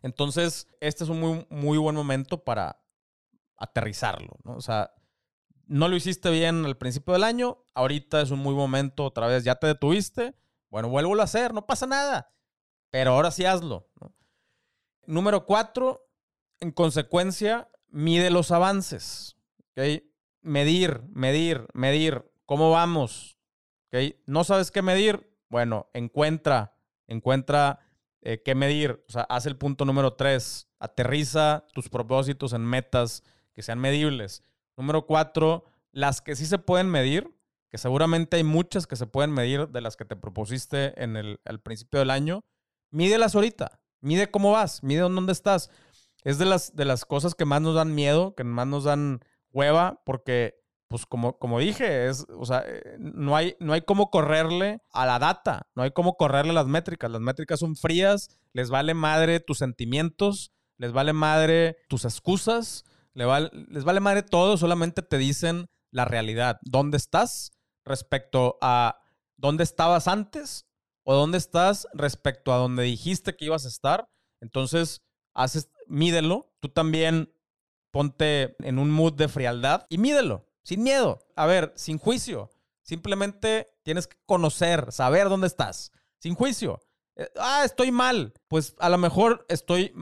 Entonces, 0.03 0.67
este 0.81 1.03
es 1.03 1.09
un 1.09 1.19
muy, 1.19 1.47
muy 1.49 1.79
buen 1.79 1.95
momento 1.95 2.43
para 2.43 2.79
aterrizarlo, 3.57 4.37
¿no? 4.43 4.55
O 4.55 4.61
sea, 4.61 4.93
no 5.67 5.87
lo 5.87 5.95
hiciste 5.95 6.29
bien 6.31 6.65
al 6.65 6.77
principio 6.77 7.13
del 7.13 7.23
año, 7.23 7.63
ahorita 7.73 8.21
es 8.21 8.31
un 8.31 8.39
muy 8.39 8.53
momento, 8.53 9.05
otra 9.05 9.27
vez 9.27 9.43
ya 9.43 9.55
te 9.55 9.67
detuviste, 9.67 10.35
bueno, 10.69 10.89
vuelvo 10.89 11.19
a 11.19 11.23
hacer, 11.23 11.53
no 11.53 11.65
pasa 11.65 11.85
nada, 11.85 12.31
pero 12.89 13.11
ahora 13.11 13.31
sí 13.31 13.45
hazlo. 13.45 13.89
Número 15.05 15.45
cuatro, 15.45 16.09
en 16.59 16.71
consecuencia, 16.71 17.69
mide 17.89 18.29
los 18.29 18.51
avances. 18.51 19.37
¿okay? 19.71 20.11
Medir, 20.41 21.01
medir, 21.13 21.67
medir. 21.73 22.31
¿Cómo 22.45 22.71
vamos? 22.71 23.37
¿No 24.25 24.43
sabes 24.43 24.71
qué 24.71 24.81
medir? 24.81 25.31
Bueno, 25.49 25.89
encuentra, 25.93 26.77
encuentra 27.07 27.79
eh, 28.21 28.41
qué 28.43 28.53
medir. 28.55 29.03
O 29.07 29.11
sea, 29.11 29.21
haz 29.23 29.45
el 29.45 29.57
punto 29.57 29.85
número 29.85 30.13
tres. 30.13 30.67
Aterriza 30.79 31.65
tus 31.73 31.89
propósitos 31.89 32.53
en 32.53 32.61
metas 32.61 33.23
que 33.53 33.61
sean 33.61 33.79
medibles. 33.79 34.43
Número 34.77 35.05
cuatro, 35.05 35.65
las 35.91 36.21
que 36.21 36.35
sí 36.35 36.45
se 36.45 36.57
pueden 36.57 36.89
medir, 36.89 37.33
que 37.69 37.77
seguramente 37.77 38.37
hay 38.37 38.43
muchas 38.43 38.87
que 38.87 38.95
se 38.95 39.07
pueden 39.07 39.31
medir 39.31 39.69
de 39.69 39.81
las 39.81 39.95
que 39.95 40.05
te 40.05 40.15
propusiste 40.15 41.01
en 41.01 41.15
el, 41.15 41.39
al 41.45 41.61
principio 41.61 41.99
del 41.99 42.09
año. 42.09 42.43
Mídelas 42.91 43.35
ahorita. 43.35 43.79
Mide 44.01 44.29
cómo 44.29 44.51
vas. 44.51 44.83
Mide 44.83 45.01
dónde 45.01 45.31
estás. 45.31 45.69
Es 46.23 46.37
de 46.37 46.45
las, 46.45 46.75
de 46.75 46.85
las 46.85 47.05
cosas 47.05 47.35
que 47.35 47.45
más 47.45 47.61
nos 47.61 47.75
dan 47.75 47.93
miedo, 47.93 48.35
que 48.35 48.43
más 48.43 48.67
nos 48.67 48.83
dan 48.83 49.19
hueva, 49.51 50.01
porque 50.05 50.65
pues 50.87 51.05
como, 51.05 51.37
como 51.39 51.59
dije, 51.59 52.07
es, 52.07 52.25
o 52.37 52.45
sea, 52.45 52.63
eh, 52.65 52.97
no 52.99 53.35
hay, 53.35 53.55
no 53.59 53.73
hay 53.73 53.81
cómo 53.81 54.11
correrle 54.11 54.79
a 54.91 55.05
la 55.05 55.19
data, 55.19 55.67
no 55.75 55.83
hay 55.83 55.91
cómo 55.91 56.15
correrle 56.15 56.53
las 56.53 56.67
métricas. 56.67 57.11
Las 57.11 57.21
métricas 57.21 57.59
son 57.59 57.75
frías, 57.75 58.29
les 58.53 58.69
vale 58.69 58.93
madre 58.93 59.39
tus 59.39 59.57
sentimientos, 59.57 60.51
les 60.77 60.91
vale 60.91 61.13
madre 61.13 61.77
tus 61.89 62.05
excusas, 62.05 62.85
les 63.15 63.25
vale, 63.25 63.49
les 63.69 63.83
vale 63.83 63.99
madre 63.99 64.21
todo, 64.21 64.57
solamente 64.57 65.01
te 65.01 65.17
dicen 65.17 65.67
la 65.91 66.05
realidad. 66.05 66.59
¿Dónde 66.61 66.97
estás 66.97 67.51
respecto 67.83 68.57
a 68.61 68.99
dónde 69.37 69.63
estabas 69.63 70.07
antes 70.07 70.67
o 71.03 71.15
dónde 71.15 71.37
estás 71.39 71.87
respecto 71.93 72.53
a 72.53 72.57
donde 72.57 72.83
dijiste 72.83 73.35
que 73.35 73.45
ibas 73.45 73.65
a 73.65 73.69
estar? 73.69 74.07
Entonces, 74.41 75.01
haces, 75.33 75.69
mídelo. 75.87 76.53
Tú 76.59 76.69
también 76.69 77.33
ponte 77.91 78.55
en 78.59 78.77
un 78.77 78.91
mood 78.91 79.13
de 79.13 79.29
frialdad 79.29 79.87
y 79.89 79.97
mídelo 79.97 80.45
sin 80.65 80.83
miedo. 80.83 81.19
A 81.35 81.45
ver, 81.45 81.71
sin 81.75 81.97
juicio. 81.97 82.49
Simplemente 82.81 83.67
tienes 83.83 84.07
que 84.07 84.17
conocer, 84.25 84.91
saber 84.91 85.29
dónde 85.29 85.47
estás. 85.47 85.91
Sin 86.17 86.35
juicio. 86.35 86.81
Eh, 87.15 87.29
ah, 87.39 87.61
estoy 87.63 87.91
mal. 87.91 88.33
Pues 88.47 88.75
a 88.79 88.89
lo 88.89 88.97
mejor 88.97 89.45
estoy, 89.47 89.93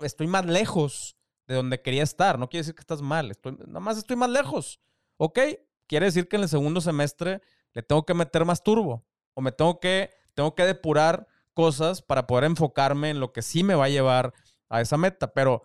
estoy 0.00 0.26
más 0.26 0.46
lejos 0.46 1.16
de 1.46 1.54
donde 1.54 1.80
quería 1.80 2.02
estar. 2.02 2.38
No 2.38 2.48
quiere 2.48 2.62
decir 2.62 2.74
que 2.74 2.80
estás 2.80 3.02
mal. 3.02 3.30
Estoy, 3.30 3.56
nada 3.66 3.80
más 3.80 3.98
estoy 3.98 4.16
más 4.16 4.30
lejos. 4.30 4.80
¿Ok? 5.16 5.38
Quiere 5.86 6.06
decir 6.06 6.28
que 6.28 6.36
en 6.36 6.42
el 6.42 6.48
segundo 6.48 6.80
semestre 6.80 7.40
le 7.72 7.82
tengo 7.82 8.04
que 8.04 8.14
meter 8.14 8.44
más 8.44 8.62
turbo. 8.62 9.04
O 9.34 9.40
me 9.40 9.52
tengo 9.52 9.80
que, 9.80 10.10
tengo 10.34 10.54
que 10.54 10.64
depurar 10.64 11.26
cosas 11.54 12.02
para 12.02 12.26
poder 12.26 12.44
enfocarme 12.44 13.10
en 13.10 13.20
lo 13.20 13.32
que 13.32 13.42
sí 13.42 13.62
me 13.62 13.74
va 13.74 13.84
a 13.84 13.90
llevar 13.90 14.34
a 14.68 14.80
esa 14.80 14.96
meta. 14.96 15.32
Pero 15.32 15.62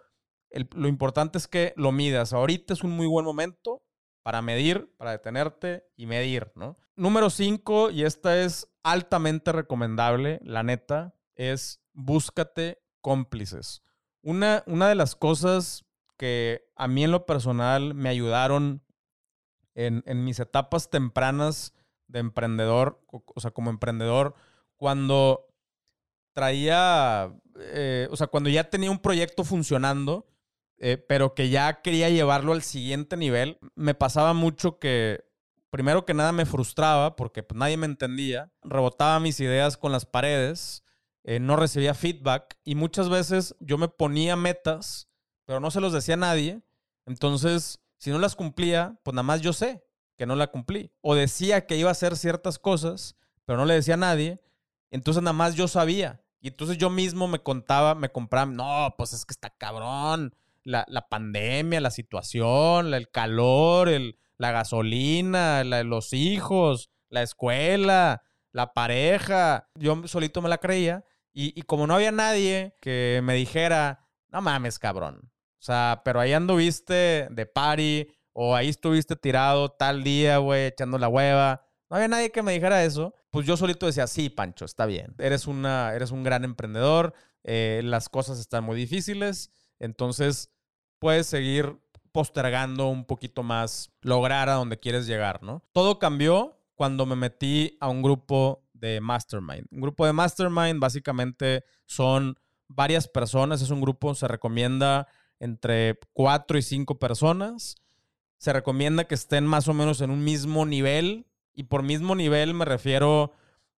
lo 0.74 0.88
importante 0.88 1.38
es 1.38 1.48
que 1.48 1.74
lo 1.76 1.92
midas. 1.92 2.34
Ahorita 2.34 2.74
es 2.74 2.84
un 2.84 2.92
muy 2.92 3.08
buen 3.08 3.26
momento 3.26 3.84
para 4.24 4.42
medir, 4.42 4.94
para 4.98 5.12
detenerte 5.12 5.86
y 5.96 6.06
medir, 6.06 6.52
¿no? 6.56 6.78
Número 6.96 7.30
cinco, 7.30 7.90
y 7.90 8.04
esta 8.04 8.42
es 8.42 8.68
altamente 8.84 9.52
recomendable, 9.52 10.40
la 10.44 10.62
neta, 10.62 11.16
es 11.36 11.82
búscate 11.94 12.84
cómplices. 13.02 13.82
Una, 14.22 14.64
una 14.68 14.90
de 14.90 14.96
las 14.96 15.16
cosas 15.16 15.86
que 16.18 16.64
a 16.76 16.88
mí 16.88 17.04
en 17.04 17.12
lo 17.12 17.26
personal 17.26 17.94
me 17.94 18.10
ayudaron 18.10 18.84
en, 19.74 20.04
en 20.06 20.24
mis 20.24 20.40
etapas 20.40 20.90
tempranas 20.90 21.74
de 22.08 22.20
emprendedor, 22.20 23.02
o 23.08 23.40
sea, 23.40 23.52
como 23.52 23.70
emprendedor, 23.70 24.36
cuando 24.76 25.48
traía, 26.34 27.34
eh, 27.60 28.08
o 28.12 28.16
sea, 28.16 28.28
cuando 28.28 28.50
ya 28.50 28.70
tenía 28.70 28.92
un 28.92 29.00
proyecto 29.00 29.44
funcionando, 29.44 30.28
eh, 30.78 30.98
pero 30.98 31.36
que 31.36 31.50
ya 31.50 31.82
quería 31.82 32.10
llevarlo 32.10 32.54
al 32.54 32.64
siguiente 32.64 33.18
nivel, 33.18 33.60
me 33.76 33.94
pasaba 33.94 34.34
mucho 34.34 34.80
que, 34.80 35.24
primero 35.70 36.06
que 36.06 36.14
nada, 36.14 36.32
me 36.32 36.46
frustraba 36.46 37.16
porque 37.16 37.44
pues, 37.44 37.58
nadie 37.58 37.78
me 37.78 37.86
entendía, 37.86 38.52
rebotaba 38.64 39.20
mis 39.20 39.40
ideas 39.40 39.78
con 39.78 39.92
las 39.92 40.06
paredes, 40.06 40.84
eh, 41.24 41.40
no 41.40 41.56
recibía 41.56 41.94
feedback 41.94 42.58
y 42.64 42.76
muchas 42.76 43.10
veces 43.10 43.56
yo 43.60 43.78
me 43.78 43.88
ponía 43.88 44.36
metas, 44.36 45.10
pero 45.46 45.60
no 45.60 45.72
se 45.72 45.82
los 45.82 45.94
decía 45.94 46.16
a 46.16 46.18
nadie. 46.18 46.62
Entonces, 47.06 47.80
si 47.98 48.10
no 48.10 48.20
las 48.20 48.36
cumplía, 48.36 49.00
pues 49.04 49.14
nada 49.14 49.24
más 49.24 49.42
yo 49.42 49.54
sé 49.54 49.84
que 50.18 50.26
no 50.26 50.36
la 50.36 50.48
cumplí. 50.48 50.92
O 51.02 51.16
decía 51.16 51.66
que 51.66 51.78
iba 51.78 51.90
a 51.90 51.94
hacer 51.94 52.16
ciertas 52.16 52.60
cosas, 52.60 53.16
pero 53.46 53.58
no 53.58 53.66
le 53.66 53.74
decía 53.74 53.96
a 53.96 53.98
nadie. 53.98 54.40
Entonces 54.92 55.24
nada 55.24 55.34
más 55.34 55.56
yo 55.56 55.68
sabía. 55.68 56.22
Y 56.40 56.50
entonces 56.50 56.78
yo 56.78 56.90
mismo 56.90 57.28
me 57.28 57.40
contaba, 57.40 57.96
me 57.96 58.10
compraba, 58.10 58.52
no, 58.52 58.94
pues 58.98 59.14
es 59.14 59.26
que 59.26 59.34
está 59.34 59.50
cabrón. 59.50 60.36
La, 60.64 60.86
pandemia, 61.10 61.82
la 61.82 61.90
situación, 61.90 62.94
el 62.94 63.10
calor, 63.10 63.90
el, 63.90 64.20
la 64.38 64.52
gasolina, 64.52 65.64
los 65.64 66.14
hijos, 66.14 66.92
la 67.10 67.24
escuela, 67.24 68.22
la 68.52 68.74
pareja. 68.74 69.70
Yo 69.76 70.08
solito 70.08 70.42
me 70.42 70.50
la 70.50 70.60
creía. 70.60 71.04
Y, 71.34 71.62
como 71.64 71.88
no 71.88 71.96
había 71.96 72.12
nadie 72.12 72.76
que 72.82 73.22
me 73.24 73.34
dijera, 73.36 74.08
no 74.30 74.42
mames, 74.42 74.80
cabrón. 74.80 75.32
O 75.60 75.64
sea, 75.64 76.02
pero 76.04 76.20
ahí 76.20 76.34
anduviste 76.34 77.28
de 77.30 77.46
party 77.46 78.08
o 78.34 78.56
ahí 78.56 78.70
estuviste 78.70 79.16
tirado 79.16 79.70
tal 79.70 80.04
día, 80.04 80.38
güey, 80.38 80.68
echando 80.68 80.98
la 80.98 81.08
hueva. 81.08 81.66
No 81.90 81.96
había 81.96 82.08
nadie 82.08 82.32
que 82.32 82.42
me 82.42 82.54
dijera 82.54 82.84
eso. 82.84 83.14
Pues 83.30 83.46
yo 83.46 83.56
solito 83.56 83.86
decía, 83.86 84.08
sí, 84.08 84.30
Pancho, 84.30 84.66
está 84.66 84.86
bien. 84.86 85.16
Eres, 85.20 85.48
una, 85.48 85.94
eres 85.94 86.12
un 86.12 86.24
gran 86.24 86.44
emprendedor. 86.44 87.14
Eh, 87.44 87.82
las 87.84 88.10
cosas 88.10 88.40
están 88.40 88.64
muy 88.64 88.76
difíciles. 88.76 89.52
Entonces, 89.80 90.52
puedes 91.00 91.28
seguir 91.28 91.78
postergando 92.12 92.88
un 92.88 93.06
poquito 93.06 93.44
más, 93.44 93.92
lograr 94.02 94.50
a 94.50 94.54
donde 94.54 94.80
quieres 94.80 95.08
llegar, 95.08 95.42
¿no? 95.44 95.64
Todo 95.72 95.98
cambió 95.98 96.58
cuando 96.76 97.06
me 97.06 97.16
metí 97.16 97.78
a 97.80 97.90
un 97.90 98.02
grupo 98.02 98.61
de 98.82 99.00
Mastermind. 99.00 99.68
Un 99.72 99.80
grupo 99.80 100.06
de 100.06 100.12
Mastermind 100.12 100.80
básicamente 100.80 101.64
son 101.86 102.36
varias 102.68 103.08
personas, 103.08 103.62
es 103.62 103.70
un 103.70 103.80
grupo, 103.80 104.16
se 104.16 104.28
recomienda 104.28 105.08
entre 105.40 106.00
cuatro 106.14 106.58
y 106.58 106.62
cinco 106.62 107.00
personas. 107.00 107.76
Se 108.38 108.52
recomienda 108.52 109.06
que 109.06 109.16
estén 109.16 109.46
más 109.46 109.68
o 109.68 109.74
menos 109.74 110.02
en 110.02 110.10
un 110.10 110.24
mismo 110.24 110.66
nivel. 110.66 111.28
Y 111.54 111.64
por 111.64 111.84
mismo 111.84 112.16
nivel 112.16 112.54
me 112.54 112.66
refiero, 112.66 113.34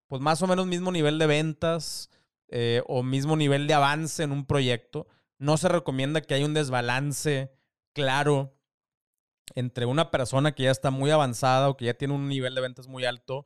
pues 0.07 0.21
más 0.21 0.41
o 0.41 0.47
menos 0.47 0.67
mismo 0.67 0.91
nivel 0.91 1.19
de 1.19 1.27
ventas 1.27 2.09
eh, 2.47 2.81
o 2.87 3.03
mismo 3.03 3.35
nivel 3.35 3.67
de 3.67 3.73
avance 3.73 4.23
en 4.23 4.31
un 4.31 4.45
proyecto. 4.45 5.07
No 5.37 5.57
se 5.57 5.67
recomienda 5.67 6.21
que 6.21 6.33
haya 6.33 6.45
un 6.45 6.53
desbalance 6.53 7.51
claro 7.93 8.55
entre 9.55 9.85
una 9.85 10.11
persona 10.11 10.53
que 10.53 10.63
ya 10.63 10.71
está 10.71 10.91
muy 10.91 11.11
avanzada 11.11 11.67
o 11.67 11.75
que 11.75 11.85
ya 11.85 11.93
tiene 11.95 12.13
un 12.13 12.29
nivel 12.29 12.55
de 12.55 12.61
ventas 12.61 12.87
muy 12.87 13.03
alto 13.03 13.45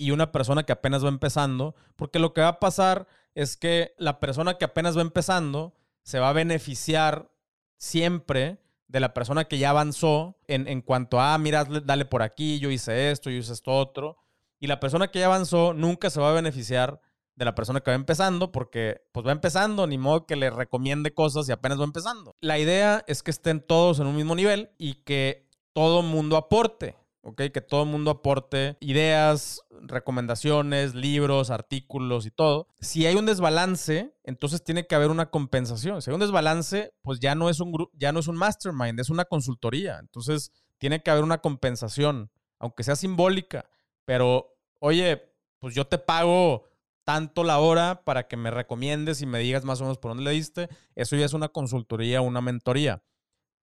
y 0.00 0.12
una 0.12 0.32
persona 0.32 0.62
que 0.62 0.72
apenas 0.72 1.04
va 1.04 1.10
empezando, 1.10 1.74
porque 1.94 2.18
lo 2.18 2.32
que 2.32 2.40
va 2.40 2.48
a 2.48 2.58
pasar 2.58 3.06
es 3.34 3.58
que 3.58 3.94
la 3.98 4.18
persona 4.18 4.54
que 4.54 4.64
apenas 4.64 4.96
va 4.96 5.02
empezando 5.02 5.74
se 6.02 6.18
va 6.18 6.30
a 6.30 6.32
beneficiar 6.32 7.30
siempre 7.76 8.62
de 8.88 8.98
la 8.98 9.12
persona 9.12 9.44
que 9.44 9.58
ya 9.58 9.68
avanzó 9.68 10.38
en, 10.48 10.68
en 10.68 10.80
cuanto 10.80 11.20
a, 11.20 11.34
ah, 11.34 11.38
mira, 11.38 11.64
dale 11.64 12.06
por 12.06 12.22
aquí, 12.22 12.58
yo 12.60 12.70
hice 12.70 13.10
esto, 13.10 13.28
yo 13.28 13.36
hice 13.36 13.52
esto 13.52 13.72
otro. 13.72 14.16
Y 14.58 14.68
la 14.68 14.80
persona 14.80 15.08
que 15.08 15.18
ya 15.18 15.26
avanzó 15.26 15.74
nunca 15.74 16.08
se 16.08 16.18
va 16.18 16.30
a 16.30 16.34
beneficiar 16.34 17.02
de 17.36 17.44
la 17.44 17.54
persona 17.54 17.80
que 17.80 17.90
va 17.90 17.94
empezando 17.94 18.52
porque 18.52 19.02
pues 19.12 19.26
va 19.26 19.32
empezando, 19.32 19.86
ni 19.86 19.98
modo 19.98 20.24
que 20.24 20.36
le 20.36 20.48
recomiende 20.48 21.12
cosas 21.12 21.46
y 21.48 21.52
apenas 21.52 21.78
va 21.78 21.84
empezando. 21.84 22.34
La 22.40 22.58
idea 22.58 23.04
es 23.06 23.22
que 23.22 23.30
estén 23.30 23.60
todos 23.60 24.00
en 24.00 24.06
un 24.06 24.16
mismo 24.16 24.34
nivel 24.34 24.70
y 24.78 24.94
que 25.04 25.46
todo 25.74 26.02
mundo 26.02 26.38
aporte. 26.38 26.96
¿Ok? 27.22 27.42
Que 27.52 27.60
todo 27.60 27.82
el 27.82 27.88
mundo 27.88 28.10
aporte 28.10 28.76
ideas, 28.80 29.60
recomendaciones, 29.82 30.94
libros, 30.94 31.50
artículos 31.50 32.26
y 32.26 32.30
todo. 32.30 32.68
Si 32.80 33.06
hay 33.06 33.16
un 33.16 33.26
desbalance, 33.26 34.14
entonces 34.24 34.64
tiene 34.64 34.86
que 34.86 34.94
haber 34.94 35.10
una 35.10 35.30
compensación. 35.30 36.00
Si 36.02 36.10
hay 36.10 36.14
un 36.14 36.20
desbalance, 36.20 36.92
pues 37.02 37.20
ya 37.20 37.34
no 37.34 37.50
es 37.50 37.60
un 37.60 37.72
ya 37.94 38.12
no 38.12 38.20
es 38.20 38.28
un 38.28 38.36
mastermind, 38.36 39.00
es 39.00 39.10
una 39.10 39.24
consultoría. 39.24 39.98
Entonces 39.98 40.52
tiene 40.78 41.02
que 41.02 41.10
haber 41.10 41.24
una 41.24 41.38
compensación, 41.38 42.30
aunque 42.58 42.84
sea 42.84 42.96
simbólica. 42.96 43.68
Pero, 44.04 44.56
oye, 44.78 45.22
pues 45.58 45.74
yo 45.74 45.86
te 45.86 45.98
pago 45.98 46.64
tanto 47.04 47.44
la 47.44 47.58
hora 47.58 48.02
para 48.04 48.28
que 48.28 48.36
me 48.36 48.50
recomiendes 48.50 49.20
y 49.20 49.26
me 49.26 49.38
digas 49.38 49.64
más 49.64 49.80
o 49.80 49.84
menos 49.84 49.98
por 49.98 50.12
dónde 50.12 50.24
le 50.24 50.30
diste. 50.30 50.68
Eso 50.94 51.16
ya 51.16 51.26
es 51.26 51.34
una 51.34 51.48
consultoría, 51.48 52.20
una 52.20 52.40
mentoría. 52.40 53.02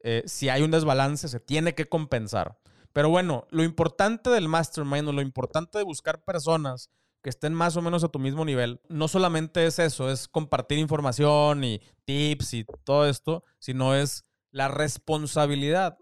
Eh, 0.02 0.22
si 0.26 0.48
hay 0.48 0.62
un 0.62 0.70
desbalance, 0.70 1.28
se 1.28 1.40
tiene 1.40 1.74
que 1.74 1.86
compensar. 1.86 2.58
Pero 2.96 3.10
bueno, 3.10 3.46
lo 3.50 3.62
importante 3.62 4.30
del 4.30 4.48
mastermind 4.48 5.08
o 5.08 5.12
lo 5.12 5.20
importante 5.20 5.76
de 5.76 5.84
buscar 5.84 6.24
personas 6.24 6.88
que 7.22 7.28
estén 7.28 7.52
más 7.52 7.76
o 7.76 7.82
menos 7.82 8.02
a 8.02 8.08
tu 8.08 8.18
mismo 8.18 8.42
nivel, 8.42 8.80
no 8.88 9.06
solamente 9.06 9.66
es 9.66 9.78
eso, 9.78 10.10
es 10.10 10.26
compartir 10.26 10.78
información 10.78 11.62
y 11.62 11.82
tips 12.06 12.54
y 12.54 12.64
todo 12.84 13.06
esto, 13.06 13.44
sino 13.58 13.94
es 13.94 14.24
la 14.50 14.68
responsabilidad. 14.68 15.98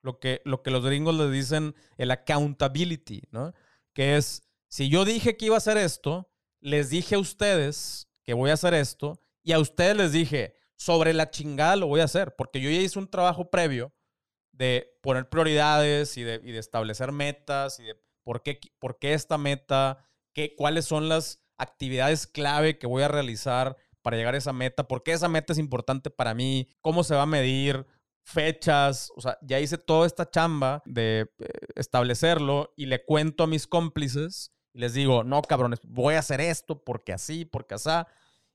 Lo 0.00 0.20
que, 0.20 0.40
lo 0.44 0.62
que 0.62 0.70
los 0.70 0.84
gringos 0.84 1.16
le 1.16 1.28
dicen 1.28 1.74
el 1.96 2.12
accountability, 2.12 3.22
¿no? 3.32 3.52
Que 3.92 4.16
es, 4.16 4.44
si 4.68 4.88
yo 4.88 5.04
dije 5.04 5.36
que 5.36 5.46
iba 5.46 5.56
a 5.56 5.58
hacer 5.58 5.76
esto, 5.76 6.30
les 6.60 6.90
dije 6.90 7.16
a 7.16 7.18
ustedes 7.18 8.06
que 8.22 8.34
voy 8.34 8.50
a 8.50 8.54
hacer 8.54 8.74
esto 8.74 9.20
y 9.42 9.54
a 9.54 9.58
ustedes 9.58 9.96
les 9.96 10.12
dije, 10.12 10.54
sobre 10.76 11.14
la 11.14 11.30
chingada 11.30 11.74
lo 11.74 11.88
voy 11.88 11.98
a 11.98 12.04
hacer, 12.04 12.36
porque 12.36 12.60
yo 12.60 12.70
ya 12.70 12.78
hice 12.78 13.00
un 13.00 13.10
trabajo 13.10 13.50
previo 13.50 13.92
de 14.58 14.98
poner 15.02 15.28
prioridades 15.28 16.16
y 16.16 16.24
de, 16.24 16.40
y 16.44 16.50
de 16.50 16.58
establecer 16.58 17.12
metas 17.12 17.78
y 17.78 17.84
de 17.84 17.96
por 18.24 18.42
qué, 18.42 18.60
por 18.80 18.98
qué 18.98 19.14
esta 19.14 19.38
meta, 19.38 20.04
qué, 20.34 20.54
cuáles 20.56 20.84
son 20.84 21.08
las 21.08 21.40
actividades 21.56 22.26
clave 22.26 22.76
que 22.76 22.88
voy 22.88 23.04
a 23.04 23.08
realizar 23.08 23.76
para 24.02 24.16
llegar 24.16 24.34
a 24.34 24.38
esa 24.38 24.52
meta, 24.52 24.88
por 24.88 25.02
qué 25.04 25.12
esa 25.12 25.28
meta 25.28 25.52
es 25.52 25.58
importante 25.58 26.10
para 26.10 26.34
mí, 26.34 26.68
cómo 26.80 27.04
se 27.04 27.14
va 27.14 27.22
a 27.22 27.26
medir, 27.26 27.86
fechas, 28.24 29.12
o 29.16 29.20
sea, 29.20 29.38
ya 29.42 29.60
hice 29.60 29.78
toda 29.78 30.06
esta 30.06 30.28
chamba 30.28 30.82
de 30.84 31.30
eh, 31.38 31.48
establecerlo 31.76 32.74
y 32.76 32.86
le 32.86 33.04
cuento 33.04 33.44
a 33.44 33.46
mis 33.46 33.66
cómplices 33.66 34.52
y 34.74 34.80
les 34.80 34.92
digo, 34.92 35.24
no, 35.24 35.40
cabrones, 35.42 35.80
voy 35.84 36.14
a 36.14 36.18
hacer 36.18 36.40
esto 36.40 36.82
porque 36.82 37.12
así, 37.12 37.44
porque 37.44 37.74
así. 37.74 37.90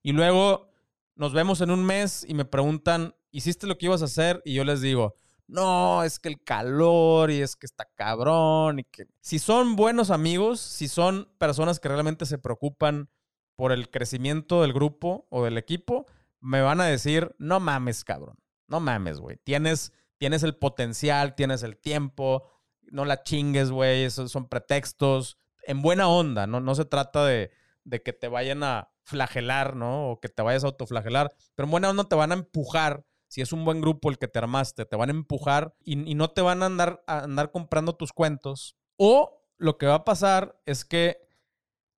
Y 0.01 0.11
luego 0.11 0.69
nos 1.15 1.33
vemos 1.33 1.61
en 1.61 1.71
un 1.71 1.85
mes 1.85 2.25
y 2.27 2.33
me 2.33 2.45
preguntan, 2.45 3.15
¿hiciste 3.31 3.67
lo 3.67 3.77
que 3.77 3.85
ibas 3.85 4.01
a 4.01 4.05
hacer? 4.05 4.41
Y 4.45 4.53
yo 4.53 4.63
les 4.65 4.81
digo, 4.81 5.15
no, 5.47 6.03
es 6.03 6.19
que 6.19 6.29
el 6.29 6.43
calor 6.43 7.29
y 7.31 7.41
es 7.41 7.55
que 7.55 7.65
está 7.65 7.85
cabrón 7.95 8.79
y 8.79 8.83
que 8.85 9.05
si 9.21 9.39
son 9.39 9.75
buenos 9.75 10.09
amigos, 10.09 10.59
si 10.59 10.87
son 10.87 11.29
personas 11.37 11.79
que 11.79 11.89
realmente 11.89 12.25
se 12.25 12.37
preocupan 12.37 13.09
por 13.55 13.71
el 13.71 13.89
crecimiento 13.89 14.61
del 14.61 14.73
grupo 14.73 15.27
o 15.29 15.43
del 15.43 15.57
equipo, 15.57 16.07
me 16.39 16.61
van 16.61 16.81
a 16.81 16.85
decir, 16.85 17.35
no 17.37 17.59
mames, 17.59 18.03
cabrón, 18.03 18.37
no 18.67 18.79
mames, 18.79 19.19
güey, 19.19 19.37
tienes, 19.43 19.93
tienes 20.17 20.43
el 20.43 20.55
potencial, 20.55 21.35
tienes 21.35 21.63
el 21.63 21.77
tiempo, 21.77 22.49
no 22.81 23.05
la 23.05 23.23
chingues, 23.23 23.69
güey, 23.71 24.03
esos 24.03 24.31
son 24.31 24.47
pretextos, 24.47 25.37
en 25.65 25.81
buena 25.81 26.07
onda, 26.07 26.47
no, 26.47 26.59
no 26.59 26.75
se 26.75 26.85
trata 26.85 27.25
de, 27.25 27.51
de 27.83 28.01
que 28.01 28.13
te 28.13 28.27
vayan 28.27 28.63
a 28.63 28.91
flagelar, 29.03 29.75
¿no? 29.75 30.09
O 30.09 30.19
que 30.19 30.29
te 30.29 30.41
vayas 30.41 30.63
a 30.63 30.67
autoflagelar, 30.67 31.33
pero 31.55 31.65
en 31.65 31.71
buena 31.71 31.89
onda 31.89 32.05
te 32.05 32.15
van 32.15 32.31
a 32.31 32.35
empujar 32.35 33.05
si 33.33 33.41
es 33.41 33.51
un 33.51 33.65
buen 33.65 33.81
grupo 33.81 34.11
el 34.11 34.19
que 34.19 34.27
te 34.27 34.37
armaste, 34.37 34.85
te 34.85 34.95
van 34.95 35.09
a 35.09 35.13
empujar 35.13 35.73
y, 35.83 35.95
no 35.95 36.29
te 36.29 36.41
van 36.41 36.61
a 36.61 36.67
andar, 36.67 37.03
andar 37.07 37.49
comprando 37.49 37.95
tus 37.95 38.13
cuentos. 38.13 38.77
O 38.95 39.43
lo 39.57 39.79
que 39.79 39.87
va 39.87 39.95
a 39.95 40.03
pasar 40.05 40.61
es 40.67 40.85
que 40.85 41.17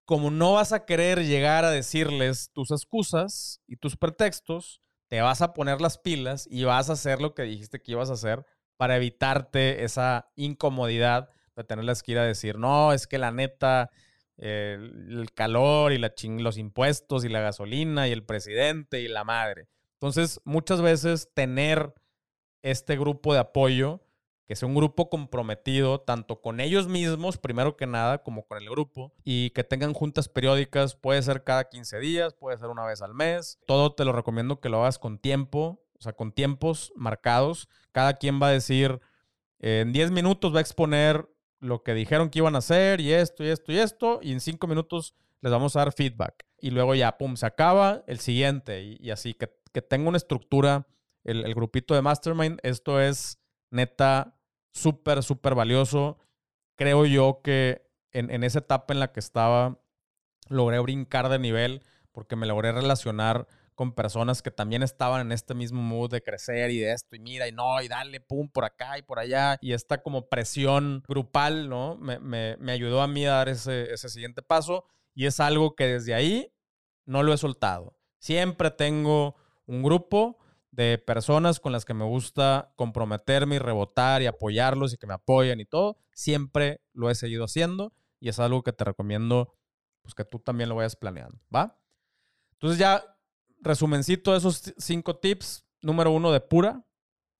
como 0.05 0.31
no 0.31 0.53
vas 0.53 0.70
a 0.70 0.85
querer 0.85 1.27
llegar 1.27 1.64
a 1.64 1.73
decirles 1.73 2.53
tus 2.53 2.70
excusas 2.70 3.61
y 3.66 3.79
tus 3.79 3.97
pretextos, 3.97 4.81
te 5.09 5.23
vas 5.23 5.42
a 5.42 5.55
poner 5.55 5.81
las 5.81 5.99
pilas 5.99 6.47
y 6.49 6.62
vas 6.62 6.88
a 6.88 6.92
hacer 6.92 7.20
lo 7.20 7.35
que 7.35 7.42
dijiste 7.42 7.83
que 7.83 7.90
ibas 7.90 8.11
a 8.11 8.14
hacer 8.14 8.47
para 8.77 8.94
evitarte 8.94 9.83
esa 9.83 10.31
incomodidad 10.37 11.31
de 11.57 11.64
tenerles 11.64 12.05
que 12.05 12.12
ir 12.12 12.18
a 12.20 12.25
decir, 12.25 12.59
no, 12.61 12.92
es 12.92 13.09
que 13.09 13.18
la 13.18 13.33
neta, 13.33 13.90
el 14.37 15.27
calor 15.35 15.90
y 15.90 15.99
la 15.99 16.14
los 16.38 16.59
impuestos 16.59 17.25
y 17.25 17.29
la 17.29 17.40
gasolina 17.40 18.07
y 18.07 18.12
el 18.12 18.25
presidente 18.25 19.01
y 19.01 19.09
la 19.09 19.25
madre. 19.25 19.66
Entonces, 20.05 20.38
muchas 20.45 20.83
veces 20.83 21.31
tener 21.33 21.95
este 22.61 22.95
grupo 22.99 23.33
de 23.33 23.40
apoyo, 23.40 24.03
que 24.47 24.55
sea 24.55 24.69
un 24.69 24.75
grupo 24.75 25.09
comprometido 25.09 26.03
tanto 26.03 26.43
con 26.43 26.61
ellos 26.61 26.88
mismos, 26.88 27.38
primero 27.38 27.79
que 27.79 27.87
nada, 27.87 28.23
como 28.23 28.47
con 28.47 28.59
el 28.59 28.69
grupo, 28.69 29.14
y 29.25 29.49
que 29.53 29.64
tengan 29.64 29.95
juntas 29.95 30.29
periódicas, 30.29 30.95
puede 30.95 31.23
ser 31.23 31.43
cada 31.43 31.71
15 31.71 32.01
días, 32.01 32.35
puede 32.35 32.59
ser 32.59 32.69
una 32.69 32.85
vez 32.85 33.01
al 33.01 33.14
mes. 33.14 33.59
Todo 33.64 33.95
te 33.95 34.05
lo 34.05 34.12
recomiendo 34.12 34.61
que 34.61 34.69
lo 34.69 34.83
hagas 34.83 34.99
con 34.99 35.19
tiempo, 35.19 35.83
o 35.99 36.03
sea, 36.03 36.12
con 36.12 36.33
tiempos 36.33 36.93
marcados. 36.95 37.71
Cada 37.90 38.19
quien 38.19 38.43
va 38.43 38.49
a 38.49 38.53
decir, 38.53 39.01
en 39.59 39.95
10 39.95 40.11
minutos 40.11 40.53
va 40.53 40.59
a 40.59 40.61
exponer 40.61 41.31
lo 41.61 41.83
que 41.83 41.95
dijeron 41.95 42.29
que 42.29 42.40
iban 42.40 42.57
a 42.57 42.59
hacer 42.59 43.01
y 43.01 43.11
esto 43.14 43.43
y 43.43 43.49
esto 43.49 43.73
y 43.73 43.79
esto, 43.79 44.21
y 44.23 44.33
en 44.33 44.40
5 44.40 44.67
minutos 44.67 45.14
les 45.40 45.51
vamos 45.51 45.77
a 45.77 45.79
dar 45.79 45.95
feedback. 45.95 46.45
Y 46.61 46.73
luego 46.73 46.95
ya, 46.95 47.17
pum, 47.17 47.37
se 47.37 47.47
acaba 47.47 48.05
el 48.07 48.19
siguiente 48.21 48.83
y, 48.83 49.11
así, 49.11 49.33
que, 49.33 49.63
que, 49.75 49.83
tenga 49.83 50.09
una 50.09 50.17
estructura 50.17 50.87
el, 51.25 51.55
grupito 51.55 51.95
de 51.95 52.03
Mastermind. 52.03 52.61
Esto 52.63 53.01
es 53.01 53.39
neta 53.71 54.39
súper, 54.73 55.23
súper 55.23 55.55
valioso. 55.55 56.19
Creo 56.77 57.07
yo 57.07 57.41
que 57.43 57.87
en, 58.13 58.31
en 58.31 58.45
esa 58.45 58.61
etapa 58.61 58.95
en 58.95 59.01
la 59.01 59.13
que 59.13 59.21
estaba, 59.21 59.81
logré 60.49 60.79
brincar 60.79 61.29
de 61.29 61.39
nivel 61.39 61.83
porque 62.13 62.37
me 62.37 62.47
logré 62.47 62.73
relacionar 62.73 63.49
con 63.75 63.93
personas 63.93 64.41
que 64.41 64.51
también 64.51 64.83
estaban 64.83 65.21
en 65.21 65.33
este 65.33 65.55
mismo 65.55 65.83
mood 65.83 66.11
de 66.11 66.23
crecer 66.23 66.71
y 66.71 66.79
de 66.79 66.93
esto, 66.93 67.17
y 67.17 67.19
mira, 67.19 67.49
y 67.49 67.53
no, 67.53 67.83
y 67.83 67.89
dale, 67.89 68.21
pum, 68.21 68.49
por 68.49 68.65
acá 68.65 68.99
y 68.99 69.03
por 69.03 69.19
allá. 69.19 69.59
Y 69.61 69.73
esta 69.73 70.03
como 70.03 70.29
presión 70.29 71.03
grupal, 71.09 71.69
¿no? 71.69 71.97
Me, 71.97 72.19
me, 72.21 72.57
me 72.59 72.73
ayudó 72.73 73.03
a 73.03 73.09
mí 73.09 73.27
a 73.27 73.33
dar 73.33 73.49
ese, 73.49 73.93
ese 73.93 74.09
siguiente 74.09 74.43
paso. 74.43 74.85
Y 75.15 75.27
es 75.27 75.41
algo 75.41 75.75
que 75.75 75.87
desde 75.87 76.15
ahí 76.15 76.53
no 77.05 77.23
lo 77.23 77.33
he 77.33 77.37
soltado. 77.37 77.97
Siempre 78.19 78.71
tengo 78.71 79.37
un 79.66 79.83
grupo 79.83 80.38
de 80.70 80.98
personas 80.98 81.61
con 81.61 81.72
las 81.72 81.85
que 81.85 81.94
me 81.94 82.05
gusta 82.05 82.72
comprometerme 82.77 83.57
y 83.57 83.59
rebotar 83.59 84.22
y 84.22 84.27
apoyarlos 84.27 84.92
y 84.92 84.96
que 84.96 85.07
me 85.07 85.14
apoyen 85.14 85.61
y 85.61 85.64
todo. 85.64 85.98
Siempre 86.12 86.81
lo 86.92 87.11
he 87.11 87.14
seguido 87.14 87.44
haciendo 87.44 87.92
y 88.20 88.29
es 88.29 88.38
algo 88.40 88.62
que 88.62 88.72
te 88.72 88.85
recomiendo 88.85 89.55
pues 90.03 90.14
que 90.14 90.24
tú 90.24 90.38
también 90.38 90.68
lo 90.68 90.74
vayas 90.74 90.96
planeando, 90.96 91.38
¿va? 91.55 91.81
Entonces 92.53 92.79
ya 92.79 93.03
resumencito 93.61 94.33
de 94.33 94.38
esos 94.38 94.74
cinco 94.77 95.16
tips. 95.16 95.64
Número 95.81 96.11
uno, 96.11 96.33
de 96.33 96.40
pura. 96.40 96.85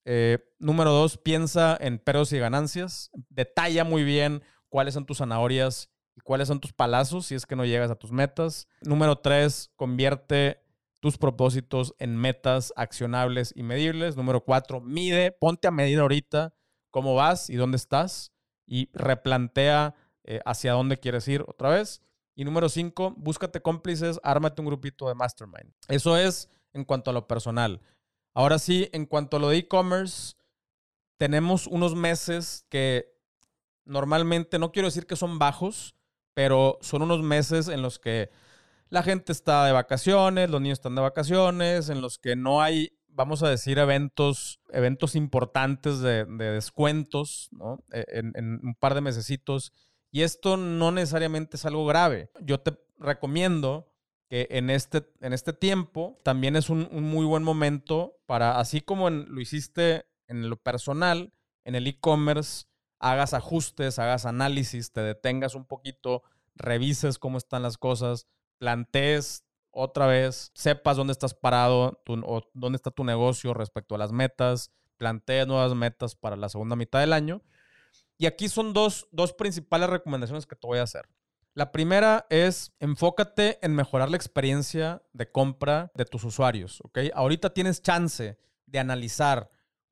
Eh, 0.05 0.39
número 0.59 0.91
dos, 0.93 1.19
piensa 1.19 1.77
en 1.81 1.99
peros 1.99 2.33
y 2.33 2.39
ganancias. 2.39 3.11
Detalla 3.29 3.85
muy 3.85 4.05
bien 4.05 4.43
cuáles 4.69 4.95
son 4.95 5.07
tus 5.07 5.19
zanahorias 5.19 5.91
y 6.17 6.21
cuáles 6.21 6.49
son 6.49 6.61
tus 6.61 6.73
palazos 6.73 7.27
si 7.27 7.35
es 7.35 7.47
que 7.47 7.57
no 7.57 7.65
llegas 7.65 7.91
a 7.91 7.97
tus 7.97 8.13
metas. 8.13 8.69
Número 8.83 9.19
tres, 9.19 9.71
convierte 9.77 10.64
tus 11.05 11.19
propósitos 11.19 11.95
en 11.99 12.17
metas 12.17 12.73
accionables 12.77 13.53
y 13.55 13.63
medibles. 13.63 14.17
Número 14.17 14.43
cuatro, 14.43 14.81
mide, 14.81 15.33
ponte 15.33 15.69
a 15.69 15.71
medir 15.71 15.99
ahorita 15.99 16.55
cómo 16.91 17.15
vas 17.15 17.51
y 17.51 17.57
dónde 17.57 17.77
estás 17.77 18.33
y 18.67 18.89
replantea 18.95 19.95
eh, 20.23 20.41
hacia 20.47 20.73
dónde 20.73 20.97
quieres 20.97 21.29
ir 21.29 21.45
otra 21.47 21.69
vez. 21.69 22.01
Y 22.35 22.47
número 22.47 22.71
cinco, 22.71 23.13
búscate 23.19 23.61
cómplices, 23.61 24.19
ármate 24.23 24.63
un 24.63 24.67
grupito 24.69 25.07
de 25.07 25.15
mastermind. 25.15 25.75
Eso 25.89 26.17
es 26.17 26.49
en 26.73 26.87
cuanto 26.87 27.11
a 27.11 27.13
lo 27.13 27.27
personal. 27.29 27.83
Ahora 28.33 28.59
sí, 28.59 28.89
en 28.95 29.05
cuanto 29.05 29.37
a 29.37 29.41
lo 29.41 29.51
de 29.51 29.59
e-commerce, 29.59 30.37
tenemos 31.19 31.67
unos 31.67 31.95
meses 31.95 32.65
que 32.71 33.15
normalmente, 33.85 34.59
no 34.59 34.73
quiero 34.73 34.89
decir 34.89 35.07
que 35.07 35.17
son 35.17 35.39
bajos, 35.39 35.97
pero 36.33 36.79
son 36.81 37.03
unos 37.03 37.21
meses 37.21 37.69
en 37.69 37.83
los 37.83 37.99
que 37.99 38.31
la 38.89 39.03
gente 39.03 39.33
está 39.33 39.65
de 39.65 39.73
vacaciones, 39.73 40.51
los 40.51 40.61
niños 40.61 40.79
están 40.79 40.95
de 40.95 41.03
vacaciones, 41.03 41.89
en 41.89 42.01
los 42.01 42.19
que 42.19 42.37
no 42.37 42.63
hay, 42.63 42.99
vamos 43.09 43.43
a 43.43 43.49
decir, 43.49 43.79
eventos, 43.79 44.61
eventos 44.71 45.17
importantes 45.17 46.01
de, 46.01 46.25
descuentos. 46.25 47.51
E, 47.93 48.05
en, 48.09 48.33
en, 48.37 48.61
un 48.63 48.75
par 48.75 48.95
de 48.95 49.01
mesecitos. 49.01 49.73
Y 50.11 50.23
esto 50.23 50.57
no 50.57 50.93
necesariamente 50.93 51.57
es 51.57 51.65
algo 51.65 51.87
grave. 51.87 52.31
Yo 52.41 52.61
te 52.61 52.79
recomiendo 52.99 53.91
que 54.29 54.49
en 54.51 54.71
este, 54.71 55.07
en 55.21 55.33
este 55.33 55.53
tiempo 55.53 56.19
también 56.23 56.57
es 56.57 56.71
un, 56.71 56.89
muy 56.91 57.27
buen 57.27 57.43
momento 57.43 58.17
para, 58.27 58.59
así 58.59 58.81
como 58.81 59.11
lo 59.11 59.41
hiciste 59.41 60.07
en 60.29 60.49
lo 60.49 60.57
personal, 60.57 61.33
en 61.65 61.75
el 61.75 61.87
e-commerce, 61.87 62.67
hagas 62.99 63.35
ajustes, 63.35 63.99
hagas 63.99 64.25
análisis, 64.25 64.93
te 64.93 65.03
detengas 65.03 65.55
un 65.55 65.67
poquito, 65.67 66.23
revises 66.55 67.19
cómo 67.19 67.39
están 67.39 67.63
las 67.63 67.77
cosas, 67.77 68.27
plantees 68.59 69.45
otra 69.71 70.07
vez, 70.07 70.53
sepas 70.55 70.97
dónde 70.97 71.13
estás 71.13 71.35
parado 71.35 72.01
o 72.07 72.43
dónde 72.55 72.77
está 72.77 72.91
tu 72.91 73.05
negocio 73.05 73.55
respecto 73.55 73.95
a 73.95 73.99
las 73.99 74.13
metas, 74.13 74.71
plantees 74.97 75.47
nuevas 75.47 75.75
metas 75.75 76.15
para 76.15 76.37
la 76.37 76.49
segunda 76.49 76.77
mitad 76.77 77.01
del 77.01 77.13
año 77.13 77.43
y 78.19 78.27
aquí 78.27 78.49
son 78.49 78.73
dos, 78.73 79.07
principales 79.37 79.91
recomendaciones 79.91 80.47
que 80.47 80.57
te 80.57 80.67
voy 80.67 80.79
a 80.79 80.83
hacer. 80.83 81.09
La 81.55 81.73
primera 81.73 82.27
es 82.31 82.73
enfócate 82.81 83.59
en 83.63 83.75
mejorar 83.75 84.11
la 84.11 84.17
experiencia 84.17 85.03
de 85.13 85.31
compra 85.31 85.93
de 85.95 86.05
tus 86.05 86.25
usuarios, 86.25 86.81
¿ok? 86.85 86.99
Ahorita 87.15 87.51
tienes 87.51 87.81
chance 87.81 88.39
de 88.67 88.79
analizar 88.79 89.51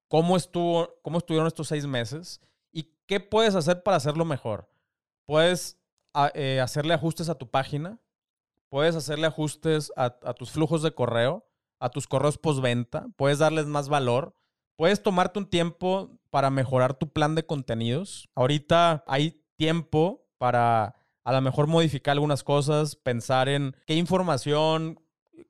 cómo, 0.09 0.37
estuvo, 0.37 0.98
cómo 1.03 1.18
estuvieron 1.18 1.46
estos 1.46 1.68
seis 1.68 1.87
meses 1.87 2.40
y 2.72 2.94
qué 3.07 3.20
puedes 3.20 3.55
hacer 3.55 3.83
para 3.83 3.96
hacerlo 3.96 4.25
mejor. 4.25 4.68
Puedes 5.25 5.79
eh, 6.35 6.61
hacerle 6.61 6.94
ajustes 6.94 7.29
a 7.29 7.37
tu 7.37 7.48
página, 7.48 8.01
puedes 8.72 8.96
hacerle 8.96 9.26
ajustes 9.26 9.92
a, 9.96 10.32
tus 10.32 10.50
flujos 10.50 10.82
de 10.82 10.94
correo, 10.94 11.46
a 11.78 11.90
tus 11.90 12.08
correos 12.08 12.38
postventa, 12.38 13.06
puedes 13.16 13.38
darles 13.38 13.66
más 13.66 13.90
valor, 13.90 14.35
puedes 14.76 15.02
tomarte 15.02 15.38
un 15.38 15.44
tiempo 15.44 16.18
para 16.30 16.48
mejorar 16.48 16.94
tu 16.94 17.12
plan 17.12 17.35
de 17.35 17.44
contenidos. 17.44 18.30
Ahorita 18.35 19.04
hay 19.06 19.44
tiempo 19.56 20.24
para 20.38 20.94
a 21.22 21.32
lo 21.32 21.42
mejor 21.42 21.66
modificar 21.66 22.12
algunas 22.12 22.42
cosas, 22.42 22.96
pensar 22.96 23.50
en 23.50 23.76
qué 23.87 23.94
información, 23.94 24.98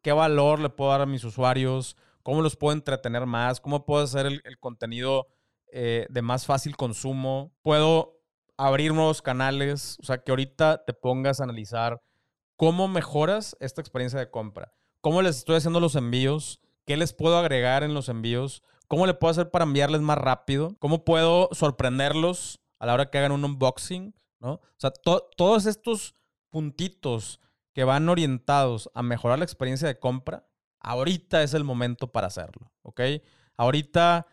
qué 0.03 0.11
valor 0.11 0.59
le 0.59 0.71
puedo 0.71 0.91
dar 0.91 1.03
a 1.03 1.07
mis 1.07 1.23
usuarios, 1.23 1.97
cómo 2.25 2.43
los 2.43 2.57
puedo 2.57 2.73
entretener 2.73 3.25
más, 3.27 3.61
cómo 3.61 3.87
puedo 3.87 4.03
hacer 4.03 4.27
el, 4.27 4.59
contenido 4.59 5.29
eh, 5.71 6.09
de 6.11 6.23
más 6.23 6.45
fácil 6.45 6.77
consumo. 6.77 7.53
Puedo 7.63 8.19
abrir 8.57 8.93
nuevos 8.93 9.23
canales, 9.23 9.97
o 10.01 10.07
sea, 10.07 10.19
que 10.19 10.33
ahorita 10.33 10.83
te 10.85 10.93
pongas 10.93 11.39
a 11.39 11.45
analizar 11.45 12.03
cómo 12.63 12.87
mejoras 12.87 13.57
esta 13.59 13.81
experiencia 13.81 14.21
de 14.21 14.31
compra, 14.31 14.73
cómo 15.01 15.21
les 15.21 15.39
estoy 15.39 15.57
haciendo 15.57 15.81
los 15.81 15.97
envíos, 15.97 16.61
qué 16.87 16.97
les 16.97 17.13
puedo 17.13 17.37
agregar 17.37 17.83
en 17.83 17.93
los 17.93 18.09
envíos, 18.09 18.63
¿Cómo 18.93 19.07
le 19.07 19.15
puedo 19.15 19.31
hacer 19.31 19.51
para 19.51 19.65
enviarles 19.65 20.03
más 20.03 20.19
rápido? 20.19 20.77
¿Cómo 20.79 21.03
puedo 21.03 21.49
sorprenderlos 21.53 22.61
a 22.79 22.85
la 22.85 22.93
hora 22.93 23.09
que 23.09 23.17
hagan 23.17 23.33
un 23.33 23.43
unboxing? 23.43 24.15
¿no? 24.39 24.53
O 24.53 24.61
sea, 24.77 24.91
todos 24.91 25.65
estos 25.65 26.15
puntitos 26.51 27.41
que 27.73 27.85
van 27.85 28.11
orientados 28.11 28.91
a 28.93 29.03
mejorar 29.03 29.39
la 29.39 29.47
experiencia 29.47 29.89
de 29.89 29.99
compra, 29.99 30.47
ahorita 30.79 31.43
es 31.43 31.55
el 31.55 31.65
momento 31.65 32.13
para 32.13 32.27
hacerlo, 32.27 32.71
¿ok? 32.83 33.01
Ahorita 33.57 34.27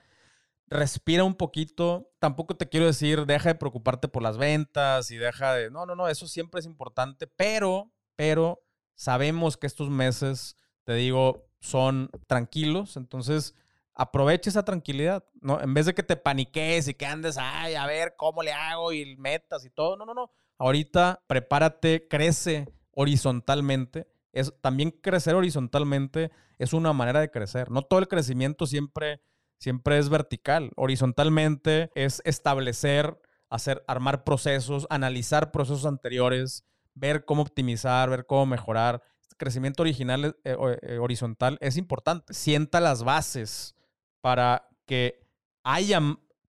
respira 0.68 1.24
un 1.24 1.36
poquito. 1.36 2.12
Tampoco 2.20 2.58
te 2.58 2.68
quiero 2.68 2.86
decir, 2.86 3.26
deja 3.26 3.48
de 3.48 3.56
preocuparte 3.56 4.10
por 4.10 4.24
las 4.24 4.38
ventas 4.38 5.10
y 5.10 5.16
deja 5.16 5.54
de... 5.54 5.72
No, 5.72 5.86
no, 5.86 5.96
no, 5.96 6.10
eso 6.10 6.28
siempre 6.28 6.60
es 6.60 6.66
importante, 6.66 7.28
pero, 7.28 7.94
pero 8.20 8.62
sabemos 8.96 9.56
que 9.56 9.66
estos 9.66 9.90
meses, 9.90 10.58
te 10.84 10.94
digo, 10.94 11.48
son 11.62 12.10
tranquilos, 12.28 12.98
entonces 12.98 13.56
aprovecha 13.94 14.50
esa 14.50 14.66
tranquilidad, 14.66 15.24
¿no? 15.40 15.62
En 15.62 15.74
vez 15.74 15.86
de 15.86 15.94
que 15.94 16.04
te 16.04 16.18
paniques 16.18 16.90
y 16.90 16.96
que 16.96 17.06
andes, 17.06 17.38
ay, 17.40 17.76
a 17.76 17.86
ver 17.86 18.16
cómo 18.18 18.44
le 18.44 18.52
hago 18.52 18.92
y 18.92 19.16
metas 19.16 19.64
y 19.64 19.70
todo. 19.70 19.96
No, 19.96 20.06
no, 20.06 20.14
no. 20.14 20.32
Ahorita 20.58 21.24
prepárate, 21.28 22.10
crece 22.10 22.68
horizontalmente. 22.92 24.06
Es, 24.34 24.54
también 24.60 24.92
crecer 24.92 25.36
horizontalmente 25.36 26.30
es 26.58 26.74
una 26.74 26.92
manera 26.92 27.22
de 27.22 27.32
crecer. 27.32 27.72
No 27.72 27.84
todo 27.84 28.00
el 28.00 28.10
crecimiento 28.10 28.68
siempre, 28.68 29.22
siempre 29.60 29.98
es 29.98 30.10
vertical. 30.10 30.74
Horizontalmente 30.76 31.90
es 31.96 32.22
establecer, 32.26 33.18
hacer, 33.50 33.82
armar 33.88 34.26
procesos, 34.26 34.88
analizar 34.90 35.54
procesos 35.54 35.86
anteriores, 35.86 36.66
ver 37.00 37.26
cómo 37.26 37.42
optimizar, 37.42 38.10
ver 38.10 38.26
cómo 38.26 38.46
mejorar. 38.46 39.02
Este 39.22 39.36
crecimiento 39.36 39.84
original, 39.84 40.38
eh, 40.44 40.58
eh, 40.82 40.98
horizontal 41.00 41.58
es 41.62 41.78
importante. 41.78 42.34
Sienta 42.34 42.80
las 42.80 43.04
bases 43.04 43.76
para 44.22 44.68
que 44.86 45.26
haya 45.64 46.02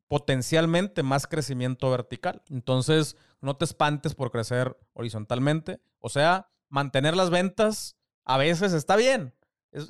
potencialmente 0.09 1.03
más 1.03 1.27
crecimiento 1.27 1.91
vertical. 1.91 2.43
Entonces, 2.51 3.17
no 3.41 3.57
te 3.57 3.65
espantes 3.65 4.15
por 4.15 4.31
crecer 4.31 4.77
horizontalmente. 4.93 5.81
O 6.01 6.09
sea, 6.09 6.51
mantener 6.69 7.17
las 7.17 7.31
ventas 7.31 7.97
a 8.25 8.37
veces 8.37 8.73
está 8.73 8.97
bien. 8.97 9.35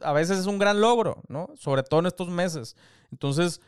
a 0.02 0.12
veces 0.12 0.38
es 0.38 0.44
un 0.44 0.58
gran 0.58 0.82
logro, 0.82 1.22
¿no? 1.28 1.48
Sobre 1.56 1.82
todo 1.82 2.00
en 2.00 2.06
estos 2.06 2.28
meses. 2.28 2.76
Entonces, 3.10 3.62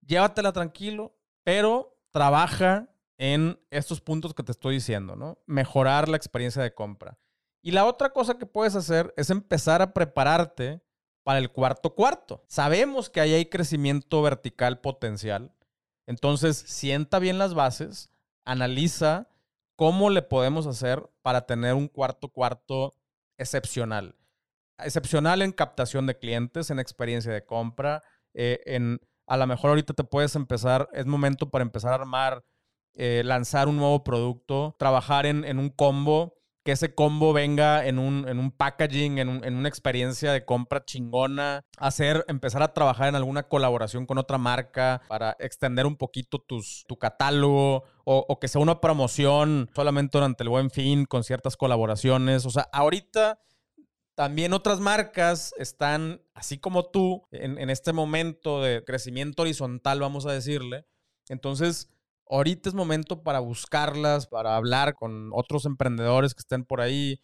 llévatela 0.00 0.52
tranquilo, 0.52 1.14
pero 1.42 1.98
trabaja 2.10 2.88
en 3.18 3.60
estos 3.70 4.00
puntos 4.00 4.34
que 4.34 4.42
te 4.42 4.52
estoy 4.52 4.76
diciendo, 4.76 5.16
¿no? 5.16 5.38
Mejorar 5.46 6.08
la 6.08 6.16
experiencia 6.16 6.62
de 6.62 6.74
compra. 6.74 7.18
Y 7.62 7.70
la 7.70 7.86
otra 7.86 8.10
cosa 8.10 8.38
que 8.38 8.46
puedes 8.46 8.74
hacer 8.74 9.14
es 9.16 9.30
empezar 9.30 9.82
a 9.82 9.94
prepararte 9.94 10.82
para 11.22 11.38
el 11.38 11.50
cuarto 11.50 11.94
cuarto. 11.94 12.44
Sabemos 12.46 13.08
que 13.08 13.20
ahí 13.20 13.32
hay 13.32 13.46
crecimiento 13.46 14.20
vertical 14.22 14.80
potencial. 14.80 15.54
Entonces, 16.06 16.56
sienta 16.56 17.18
bien 17.18 17.38
las 17.38 17.54
bases, 17.54 18.10
analiza 18.44 19.28
cómo 19.76 20.10
le 20.10 20.22
podemos 20.22 20.66
hacer 20.66 21.08
para 21.22 21.46
tener 21.46 21.74
un 21.74 21.88
cuarto 21.88 22.28
cuarto 22.28 22.94
excepcional. 23.38 24.14
Excepcional 24.78 25.40
en 25.40 25.52
captación 25.52 26.06
de 26.06 26.18
clientes, 26.18 26.70
en 26.70 26.78
experiencia 26.78 27.32
de 27.32 27.46
compra, 27.46 28.02
eh, 28.34 28.60
en 28.66 29.00
a 29.26 29.36
lo 29.36 29.46
mejor 29.46 29.70
ahorita 29.70 29.94
te 29.94 30.04
puedes 30.04 30.36
empezar, 30.36 30.88
es 30.92 31.06
momento 31.06 31.50
para 31.50 31.62
empezar 31.62 31.92
a 31.92 31.96
armar, 31.96 32.44
eh, 32.94 33.22
lanzar 33.24 33.68
un 33.68 33.76
nuevo 33.76 34.04
producto, 34.04 34.76
trabajar 34.78 35.26
en, 35.26 35.44
en 35.44 35.58
un 35.58 35.70
combo 35.70 36.34
que 36.64 36.72
ese 36.72 36.94
combo 36.94 37.34
venga 37.34 37.86
en 37.86 37.98
un, 37.98 38.26
en 38.26 38.38
un 38.38 38.50
packaging, 38.50 39.18
en, 39.18 39.28
una 39.28 39.68
experiencia 39.68 40.32
de 40.32 40.46
compra 40.46 40.82
chingona, 40.84 41.62
hacer, 41.76 42.24
empezar 42.26 42.62
a 42.62 42.72
trabajar 42.72 43.08
en 43.08 43.14
alguna 43.16 43.48
colaboración 43.48 44.06
con 44.06 44.16
otra 44.16 44.38
marca 44.38 45.02
para 45.06 45.36
extender 45.38 45.84
un 45.84 45.96
poquito 45.96 46.38
tus, 46.38 46.84
tu 46.88 46.96
catálogo 46.96 47.84
o, 48.04 48.24
o 48.26 48.40
que 48.40 48.48
sea 48.48 48.62
una 48.62 48.80
promoción 48.80 49.68
solamente 49.74 50.16
durante 50.16 50.42
el 50.42 50.48
buen 50.48 50.70
fin 50.70 51.04
con 51.04 51.22
ciertas 51.22 51.58
colaboraciones. 51.58 52.46
O 52.46 52.50
sea, 52.50 52.66
ahorita 52.72 53.38
también 54.14 54.54
otras 54.54 54.80
marcas 54.80 55.54
están, 55.58 56.22
así 56.32 56.56
como 56.56 56.86
tú, 56.86 57.24
en, 57.30 57.58
en 57.58 57.68
este 57.68 57.92
momento 57.92 58.62
de 58.62 58.82
crecimiento 58.84 59.42
horizontal, 59.42 60.00
vamos 60.00 60.24
a 60.24 60.32
decirle. 60.32 60.86
Entonces, 61.28 61.93
ahorita 62.28 62.68
es 62.68 62.74
momento 62.74 63.22
para 63.22 63.40
buscarlas, 63.40 64.26
para 64.26 64.56
hablar 64.56 64.94
con 64.94 65.30
otros 65.32 65.66
emprendedores 65.66 66.34
que 66.34 66.40
estén 66.40 66.64
por 66.64 66.80
ahí. 66.80 67.20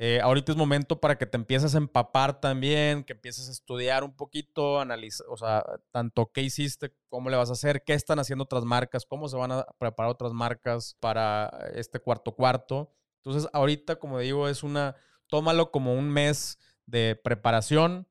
Eh, 0.00 0.20
ahorita 0.20 0.52
es 0.52 0.58
momento 0.58 1.00
para 1.00 1.18
que 1.18 1.26
te 1.26 1.36
empieces 1.36 1.74
a 1.74 1.78
empapar 1.78 2.40
también, 2.40 3.02
que 3.02 3.14
empieces 3.14 3.48
a 3.48 3.52
estudiar 3.52 4.04
un 4.04 4.14
poquito, 4.14 4.80
analizar, 4.80 5.26
o 5.28 5.36
sea, 5.36 5.64
tanto 5.90 6.30
qué 6.32 6.42
hiciste, 6.42 6.94
cómo 7.08 7.30
le 7.30 7.36
vas 7.36 7.50
a 7.50 7.54
hacer, 7.54 7.82
qué 7.84 7.94
están 7.94 8.20
haciendo 8.20 8.44
otras 8.44 8.64
marcas, 8.64 9.04
cómo 9.06 9.28
se 9.28 9.36
van 9.36 9.50
a 9.50 9.66
preparar 9.78 10.12
otras 10.12 10.32
marcas 10.32 10.96
para 11.00 11.48
este 11.74 11.98
cuarto 11.98 12.32
cuarto. 12.36 12.92
Entonces, 13.24 13.50
ahorita, 13.52 13.96
como 13.96 14.20
digo, 14.20 14.48
es 14.48 14.62
una, 14.62 14.94
tómalo 15.26 15.72
como 15.72 15.94
un 15.94 16.08
mes 16.10 16.58
de 16.86 17.16
preparación. 17.16 18.06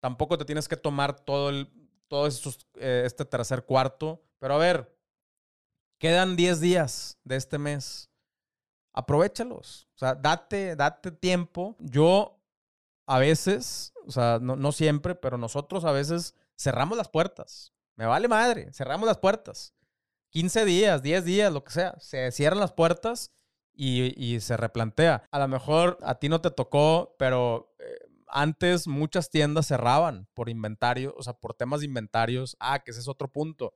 Tampoco 0.00 0.38
te 0.38 0.46
tienes 0.46 0.66
que 0.66 0.76
tomar 0.76 1.20
todo 1.20 1.50
el, 1.50 1.70
todo 2.08 2.26
estos, 2.26 2.66
eh, 2.76 3.02
este 3.04 3.24
tercer 3.26 3.64
cuarto, 3.64 4.24
pero 4.38 4.54
a 4.54 4.58
ver, 4.58 4.97
Quedan 5.98 6.36
10 6.36 6.60
días 6.60 7.18
de 7.24 7.36
este 7.36 7.58
mes. 7.58 8.08
Aprovechalos. 8.92 9.88
O 9.96 9.98
sea, 9.98 10.14
date, 10.14 10.76
date 10.76 11.10
tiempo. 11.10 11.76
Yo 11.80 12.40
a 13.06 13.18
veces, 13.18 13.92
o 14.06 14.12
sea, 14.12 14.38
no, 14.40 14.72
siempre, 14.72 15.14
pero 15.16 15.38
nosotros 15.38 15.84
a 15.84 15.92
veces 15.92 16.34
cerramos 16.56 16.96
las 16.96 17.08
puertas. 17.08 17.72
Me 17.96 18.06
vale 18.06 18.28
madre, 18.28 18.72
cerramos 18.72 19.06
las 19.06 19.18
puertas. 19.18 19.74
15 20.30 20.64
días, 20.64 21.02
10 21.02 21.24
días, 21.24 21.52
lo 21.52 21.64
que 21.64 21.72
sea. 21.72 21.96
Se 21.98 22.30
cierran 22.30 22.60
las 22.60 22.72
puertas 22.72 23.32
y, 23.72 24.12
y 24.22 24.40
se 24.40 24.56
replantea. 24.56 25.24
A 25.32 25.38
lo 25.40 25.48
mejor 25.48 25.98
a 26.02 26.16
ti 26.16 26.28
no 26.28 26.40
te 26.40 26.52
tocó, 26.52 27.16
pero 27.18 27.74
eh, 27.80 27.98
antes 28.28 28.86
muchas 28.86 29.30
tiendas 29.30 29.66
cerraban 29.66 30.28
por 30.34 30.48
inventario, 30.48 31.14
o 31.16 31.22
sea, 31.24 31.32
por 31.32 31.54
temas 31.54 31.80
de 31.80 31.86
inventarios. 31.86 32.56
Ah, 32.60 32.84
que 32.84 32.92
ese 32.92 33.00
es 33.00 33.08
otro 33.08 33.32
punto 33.32 33.74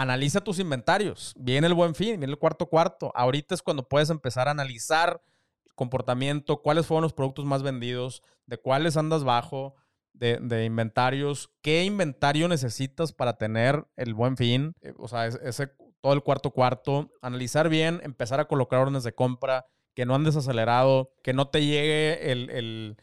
analiza 0.00 0.40
tus 0.40 0.58
inventarios. 0.58 1.34
Viene 1.36 1.66
el 1.66 1.74
buen 1.74 1.94
fin, 1.94 2.18
viene 2.18 2.32
el 2.32 2.38
cuarto 2.38 2.66
cuarto. 2.66 3.12
Ahorita 3.14 3.54
es 3.54 3.60
cuando 3.60 3.86
puedes 3.86 4.08
empezar 4.08 4.48
a 4.48 4.52
analizar 4.52 5.22
el 5.66 5.74
comportamiento, 5.74 6.62
cuáles 6.62 6.86
fueron 6.86 7.02
los 7.02 7.12
productos 7.12 7.44
más 7.44 7.62
vendidos, 7.62 8.22
de 8.46 8.56
cuáles 8.56 8.96
andas 8.96 9.24
bajo, 9.24 9.74
de, 10.14 10.64
inventarios, 10.64 11.50
qué 11.60 11.84
inventario 11.84 12.48
necesitas 12.48 13.12
para 13.12 13.34
tener 13.34 13.86
el 13.96 14.14
buen 14.14 14.38
fin, 14.38 14.74
eh, 14.80 14.92
o 14.98 15.06
sea, 15.06 15.26
ese, 15.26 15.68
todo 16.00 16.12
el 16.14 16.22
cuarto 16.22 16.50
cuarto, 16.50 17.10
analizar 17.20 17.68
bien, 17.68 18.00
empezar 18.02 18.40
a 18.40 18.46
colocar 18.46 18.80
órdenes 18.80 19.04
de 19.04 19.14
compra, 19.14 19.66
que 19.94 20.06
no 20.06 20.14
andes 20.14 20.36
acelerado, 20.36 21.12
que 21.22 21.32
no 21.32 21.48
te 21.48 21.64
llegue 21.64 22.32
el, 22.32 22.96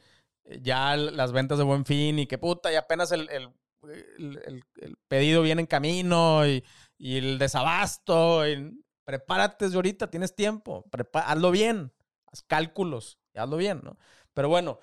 ya 0.62 0.96
las 0.96 1.32
ventas 1.32 1.58
de 1.60 1.64
buen 1.64 1.86
fin 1.86 2.20
y 2.20 2.28
que 2.28 2.38
puta, 2.38 2.72
y 2.72 2.76
apenas 2.76 3.12
el, 3.12 3.30
el 3.30 4.98
pedido 5.08 5.42
viene 5.42 5.62
en 5.62 5.68
camino 5.68 6.46
y 6.46 6.64
y 6.98 7.18
el 7.18 7.38
desabasto. 7.38 8.48
Y 8.48 8.84
prepárate 9.06 9.66
desde 9.66 9.78
ahorita, 9.78 10.10
tienes 10.10 10.36
tiempo. 10.36 10.86
hazlo 11.14 11.52
bien, 11.52 11.94
haz 12.32 12.42
cálculos 12.44 13.20
y 13.34 13.40
hazlo 13.40 13.58
bien, 13.58 13.82
¿no? 13.84 13.98
Pero 14.34 14.50
bueno, 14.50 14.80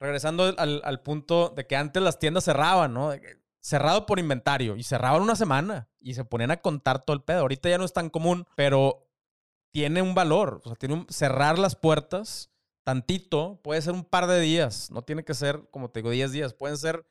regresando 0.00 0.54
al, 0.56 1.02
punto 1.02 1.50
de 1.50 1.66
que 1.66 1.76
antes 1.76 2.02
las 2.02 2.18
tiendas 2.18 2.44
cerraban, 2.44 2.94
¿no? 2.94 3.12
Cerrado 3.60 4.06
por 4.06 4.18
inventario 4.18 4.76
y 4.76 4.82
cerraban 4.82 5.22
una 5.22 5.36
semana 5.36 5.88
y 6.00 6.14
se 6.14 6.24
ponían 6.24 6.50
a 6.50 6.58
contar 6.58 7.04
todo 7.04 7.14
el 7.14 7.22
pedo. 7.22 7.40
Ahorita 7.40 7.68
ya 7.68 7.78
no 7.78 7.84
es 7.84 7.92
tan 7.92 8.08
común, 8.08 8.46
pero 8.56 9.08
tiene 9.70 10.02
un 10.02 10.14
valor. 10.14 10.60
O 10.64 10.68
sea, 10.68 10.76
tiene 10.76 10.94
un, 10.94 11.06
cerrar 11.08 11.58
las 11.58 11.76
puertas 11.76 12.50
tantito, 12.84 13.60
puede 13.62 13.82
ser 13.82 13.92
un 13.92 14.04
par 14.04 14.26
de 14.26 14.40
días, 14.40 14.90
no 14.90 15.02
tiene 15.02 15.22
que 15.22 15.34
ser, 15.34 15.68
como 15.70 15.90
te 15.90 16.00
digo, 16.00 16.08
10 16.08 16.32
días, 16.32 16.54
pueden 16.54 16.78
ser 16.78 17.04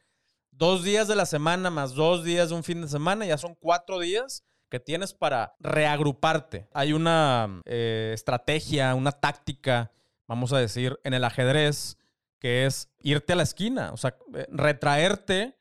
dos 0.58 0.84
días 0.84 1.08
de 1.08 1.16
la 1.16 1.26
semana 1.26 1.70
más 1.70 1.94
dos 1.94 2.24
días 2.24 2.50
de 2.50 2.56
un 2.56 2.64
fin 2.64 2.82
de 2.82 2.88
semana, 2.88 3.26
ya 3.26 3.38
son 3.38 3.56
cuatro 3.56 4.00
días 4.00 4.44
que 4.70 4.80
tienes 4.80 5.14
para 5.14 5.56
reagruparte. 5.60 6.68
Hay 6.74 6.94
una 6.94 7.62
eh, 7.66 8.12
estrategia, 8.14 8.96
una 8.96 9.12
táctica, 9.12 9.92
vamos 10.28 10.52
a 10.54 10.58
decir, 10.58 11.00
en 11.04 11.14
el 11.14 11.24
ajedrez, 11.24 11.98
que 12.40 12.66
es 12.66 12.90
irte 13.00 13.34
a 13.34 13.36
la 13.36 13.44
esquina, 13.44 13.92
o 13.94 13.98
sea, 13.98 14.18
eh, 14.34 14.48
retraerte, 14.50 15.58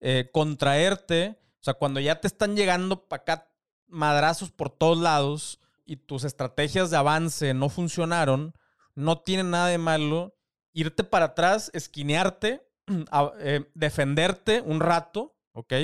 eh, 0.00 0.30
contraerte, 0.32 1.38
o 1.60 1.64
sea, 1.64 1.74
cuando 1.74 2.00
ya 2.00 2.20
te 2.20 2.26
están 2.26 2.56
llegando 2.56 3.08
para 3.08 3.22
acá 3.22 3.48
madrazos 3.86 4.50
por 4.50 4.70
todos 4.70 4.98
lados 4.98 5.60
y 5.84 5.96
tus 5.96 6.24
estrategias 6.24 6.90
de 6.90 6.96
avance 6.96 7.54
no 7.54 7.68
funcionaron, 7.68 8.54
no 8.94 9.20
tiene 9.20 9.44
nada 9.44 9.68
de 9.68 9.78
malo 9.78 10.34
irte 10.72 11.04
para 11.04 11.26
atrás, 11.26 11.70
esquinearte 11.74 12.69
Eh, 13.38 13.64
defenderte 13.74 14.60
un 14.60 14.80
rato, 14.80 15.36
¿ok? 15.52 15.74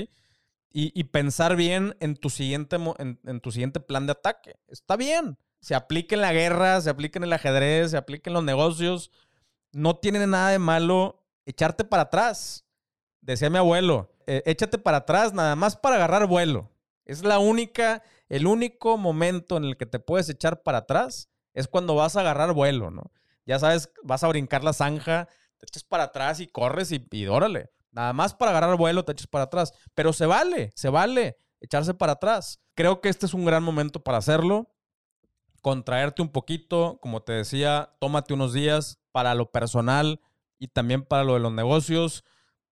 Y, 0.79 1.05
pensar 1.05 1.57
bien 1.57 1.97
en 2.01 2.17
tu, 2.17 2.29
siguiente, 2.29 2.77
en, 2.99 3.41
tu 3.41 3.51
siguiente 3.51 3.81
plan 3.81 4.05
de 4.05 4.13
ataque. 4.13 4.57
Está 4.69 4.97
bien. 4.97 5.39
Se 5.59 5.75
aplica 5.75 6.15
en 6.15 6.21
la 6.21 6.35
guerra, 6.35 6.79
se 6.83 6.91
aplica 6.91 7.19
en 7.19 7.25
el 7.25 7.33
ajedrez, 7.33 7.93
se 7.93 7.97
aplica 7.97 8.29
en 8.29 8.35
los 8.35 8.45
negocios. 8.45 9.11
No 9.73 9.97
tiene 9.97 10.27
nada 10.27 10.51
de 10.51 10.59
malo 10.59 11.25
echarte 11.47 11.85
para 11.85 12.03
atrás. 12.03 12.67
Decía 13.23 13.49
mi 13.49 13.57
abuelo, 13.57 14.13
eh, 14.27 14.43
échate 14.45 14.77
para 14.77 14.99
atrás 14.99 15.33
nada 15.33 15.57
más 15.57 15.77
para 15.77 15.97
agarrar 15.97 16.27
vuelo. 16.27 16.71
Es 17.07 17.25
la 17.25 17.39
única, 17.39 18.03
el 18.29 18.47
único 18.47 18.99
momento 18.99 19.57
en 19.57 19.65
el 19.65 19.79
que 19.79 19.87
te 19.87 19.99
puedes 19.99 20.29
echar 20.29 20.63
para 20.63 20.79
atrás 20.79 21.31
es 21.55 21.69
cuando 21.69 21.95
vas 21.95 22.17
a 22.17 22.21
agarrar 22.21 22.53
vuelo, 22.53 22.91
¿no? 22.91 23.13
Ya 23.47 23.59
sabes, 23.59 23.91
vas 24.03 24.25
a 24.25 24.29
brincar 24.29 24.63
la 24.63 24.75
zanja, 24.75 25.29
te 25.59 25.67
echas 25.67 25.85
para 25.85 26.05
atrás 26.05 26.41
y 26.41 26.47
corres 26.47 26.93
y, 26.93 27.07
y. 27.11 27.27
Nada 27.91 28.13
más 28.13 28.35
para 28.35 28.51
agarrar 28.51 28.77
vuelo 28.77 29.05
te 29.05 29.13
echas 29.13 29.27
para 29.27 29.45
atrás. 29.45 29.73
Pero 29.95 30.13
se 30.13 30.27
vale, 30.27 30.71
se 30.75 30.89
vale 30.89 31.39
echarse 31.61 31.95
para 31.95 32.13
atrás. 32.13 32.61
Creo 32.75 33.01
que 33.01 33.09
este 33.09 33.27
es 33.27 33.35
un 33.35 33.45
gran 33.45 33.63
momento 33.63 34.03
para 34.03 34.19
hacerlo. 34.19 34.71
Contraerte 35.63 36.23
un 36.23 36.29
poquito, 36.29 36.99
como 37.01 37.23
te 37.23 37.33
decía, 37.33 37.97
tómate 37.99 38.35
unos 38.35 38.53
días 38.53 39.01
para 39.13 39.35
lo 39.35 39.51
personal 39.51 40.21
y 40.59 40.69
también 40.69 41.03
para 41.03 41.25
lo 41.25 41.35
de 41.35 41.41
los 41.41 41.53
negocios. 41.53 42.25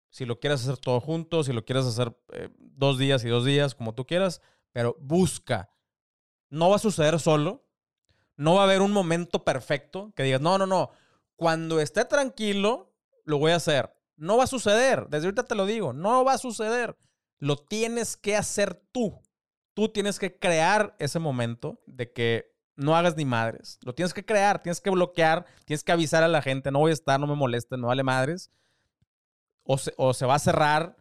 Si 0.09 0.25
lo 0.25 0.39
quieres 0.39 0.61
hacer 0.61 0.77
todo 0.77 0.99
junto, 0.99 1.43
si 1.43 1.53
lo 1.53 1.63
quieres 1.63 1.85
hacer 1.85 2.17
eh, 2.33 2.49
dos 2.57 2.97
días 2.97 3.23
y 3.23 3.29
dos 3.29 3.45
días, 3.45 3.75
como 3.75 3.93
tú 3.93 4.05
quieras, 4.05 4.41
pero 4.71 4.97
busca. 4.99 5.69
No 6.49 6.69
va 6.69 6.77
a 6.77 6.79
suceder 6.79 7.19
solo. 7.19 7.65
No 8.35 8.55
va 8.55 8.61
a 8.61 8.63
haber 8.63 8.81
un 8.81 8.91
momento 8.91 9.43
perfecto 9.45 10.11
que 10.15 10.23
digas, 10.23 10.41
no, 10.41 10.57
no, 10.57 10.65
no, 10.65 10.89
cuando 11.41 11.79
esté 11.79 12.05
tranquilo, 12.05 12.93
lo 13.25 13.39
voy 13.39 13.51
a 13.51 13.55
hacer. 13.55 13.91
No 14.15 14.37
va 14.37 14.43
a 14.43 14.47
suceder. 14.47 15.07
Desde 15.09 15.25
ahorita 15.25 15.47
te 15.47 15.55
lo 15.55 15.65
digo. 15.65 15.91
No 15.91 16.23
va 16.23 16.33
a 16.33 16.37
suceder. 16.37 16.95
Lo 17.39 17.57
tienes 17.57 18.15
que 18.15 18.37
hacer 18.37 18.75
tú. 18.91 19.19
Tú 19.73 19.89
tienes 19.89 20.19
que 20.19 20.37
crear 20.37 20.95
ese 20.99 21.17
momento 21.17 21.81
de 21.87 22.13
que 22.13 22.53
no 22.75 22.95
hagas 22.95 23.17
ni 23.17 23.25
madres. 23.25 23.79
Lo 23.81 23.95
tienes 23.95 24.13
que 24.13 24.23
crear, 24.23 24.61
tienes 24.61 24.81
que 24.81 24.91
bloquear, 24.91 25.47
tienes 25.65 25.83
que 25.83 25.91
avisar 25.91 26.21
a 26.21 26.27
la 26.27 26.43
gente, 26.43 26.69
no 26.69 26.77
voy 26.77 26.91
a 26.91 26.93
estar, 26.93 27.19
no 27.19 27.25
me 27.25 27.33
moleste, 27.33 27.75
no 27.75 27.87
vale 27.87 28.03
madres. 28.03 28.51
O 29.63 29.79
se, 29.79 29.95
o 29.97 30.13
se 30.13 30.27
va 30.27 30.35
a 30.35 30.39
cerrar, 30.39 30.95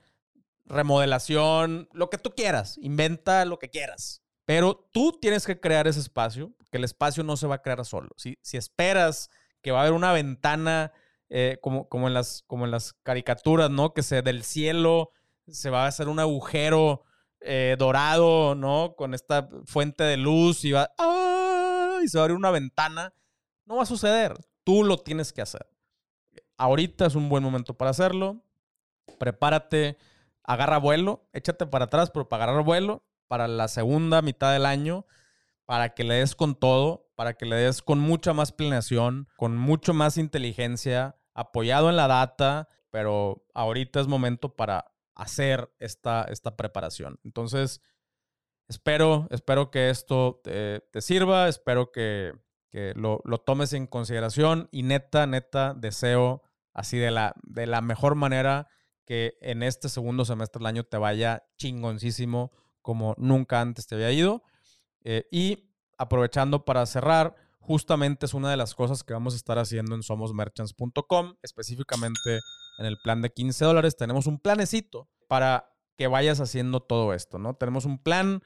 remodelación, 0.65 1.87
lo 1.93 2.09
que 2.09 2.17
tú 2.17 2.31
quieras, 2.31 2.79
inventa 2.81 3.45
lo 3.45 3.59
que 3.59 3.69
quieras. 3.69 4.23
Pero 4.47 4.89
tú 4.91 5.19
tienes 5.21 5.45
que 5.45 5.61
crear 5.61 5.87
ese 5.87 6.01
espacio, 6.01 6.55
que 6.71 6.79
el 6.79 6.85
espacio 6.85 7.25
no 7.25 7.37
se 7.37 7.47
va 7.47 7.57
a 7.57 7.63
crear 7.63 7.85
solo. 7.85 8.09
Si, 8.17 8.39
si 8.41 8.57
esperas 8.57 9.29
que 9.63 9.73
va 9.73 9.79
a 9.79 9.83
haber 9.83 9.95
una 9.95 10.13
ventana 10.13 10.93
eh, 11.29 11.59
como, 11.61 11.89
como, 11.89 12.09
en 12.09 12.15
las, 12.15 12.43
como 12.47 12.65
en 12.65 12.71
las 12.71 12.93
caricaturas, 13.03 13.71
¿no? 13.71 13.95
Que 13.95 14.03
se 14.03 14.23
del 14.23 14.43
cielo 14.43 15.13
se 15.49 15.71
va 15.71 15.85
a 15.85 15.89
hacer 15.89 16.09
un 16.09 16.21
agujero 16.21 17.03
eh, 17.41 17.77
dorado, 17.79 18.55
¿no? 18.55 18.95
Con 18.97 19.15
esta 19.15 19.49
fuente 19.65 20.05
de 20.05 20.17
luz 20.17 20.65
y 20.65 20.73
va, 20.73 20.91
¡ah! 20.99 21.99
y 22.03 22.09
se 22.09 22.19
va 22.19 22.23
a 22.23 22.25
abrir 22.25 22.37
una 22.37 22.51
ventana. 22.51 23.13
No 23.65 23.77
va 23.77 23.83
a 23.83 23.87
suceder. 23.87 24.35
Tú 24.65 24.85
lo 24.85 24.99
tienes 24.99 25.33
que 25.33 25.43
hacer. 25.43 25.67
ahorita 26.57 27.07
es 27.07 27.15
un 27.15 27.29
buen 27.29 27.43
momento 27.43 27.75
para 27.75 27.91
hacerlo. 27.91 28.43
Prepárate, 29.19 29.99
agarra 30.45 30.79
vuelo, 30.79 31.29
échate 31.33 31.67
para 31.67 31.87
atrás, 31.87 32.11
pero 32.11 32.29
para 32.29 32.45
agarrar 32.45 32.65
vuelo 32.65 33.05
para 33.31 33.47
la 33.47 33.69
segunda 33.69 34.23
mitad 34.23 34.53
del 34.53 34.67
año, 34.67 35.07
para 35.65 35.95
que 35.95 36.03
le 36.03 36.15
des 36.15 36.35
con 36.35 36.57
todo, 36.57 37.09
para 37.21 37.35
que 37.35 37.45
le 37.45 37.57
des 37.57 37.83
con 37.83 37.99
mucha 37.99 38.33
más 38.33 38.51
planeación, 38.51 39.29
con 39.37 39.55
mucho 39.55 39.93
más 39.93 40.17
inteligencia, 40.17 41.17
apoyado 41.35 41.91
en 41.91 41.97
la 41.97 42.09
data, 42.09 42.67
pero 42.89 43.45
ahorita 43.53 44.01
es 44.01 44.07
momento 44.07 44.57
para 44.57 44.91
hacer 45.15 45.71
esta, 45.81 46.25
esta 46.31 46.57
preparación. 46.57 47.21
Entonces, 47.23 47.83
espero, 48.69 49.29
espero 49.29 49.71
que 49.71 49.91
esto 49.91 50.41
te, 50.43 50.81
sirva, 51.03 51.49
espero 51.49 51.93
que, 51.93 52.33
lo, 52.95 53.21
tomes 53.45 53.75
en 53.75 53.87
consideración 53.87 54.71
y 54.73 54.83
neta, 54.83 55.27
neta, 55.27 55.75
deseo 55.75 56.43
así 56.73 56.97
de 56.97 57.11
la, 57.11 57.35
de 57.43 57.67
la 57.67 57.83
mejor 57.83 58.15
manera 58.15 58.67
que 59.05 59.37
en 59.43 59.63
este 59.63 59.91
segundo 59.91 60.25
semestre 60.25 60.59
del 60.59 60.69
año 60.69 60.85
te 60.85 60.97
vaya 60.97 61.45
chingoncísimo 61.59 62.51
como 62.81 63.15
nunca 63.19 63.61
antes 63.61 63.87
te 63.87 63.97
había 63.97 64.11
ido. 64.11 64.43
Eh, 65.03 65.27
y 65.31 65.70
aprovechando 66.01 66.65
para 66.65 66.87
cerrar, 66.87 67.37
justamente 67.59 68.25
es 68.25 68.33
una 68.33 68.51
de 68.51 68.57
las 68.57 68.75
cosas 68.75 69.05
que 69.05 69.13
vamos 69.13 69.35
a 69.35 69.37
estar 69.37 69.59
haciendo 69.59 69.95
en 69.95 70.03
somosmerchants.com, 70.03 71.35
específicamente 71.43 72.41
en 72.79 72.87
el 72.87 72.97
plan 73.05 73.21
de 73.21 73.31
15 73.31 73.67
dólares. 73.67 73.99
Tenemos 73.99 74.27
un 74.27 74.39
planecito 74.39 75.11
para 75.29 75.71
que 75.99 76.07
vayas 76.07 76.41
haciendo 76.41 76.81
todo 76.81 77.13
esto, 77.13 77.39
¿no? 77.39 77.55
Tenemos 77.55 77.85
un 77.85 77.99
plan 77.99 78.43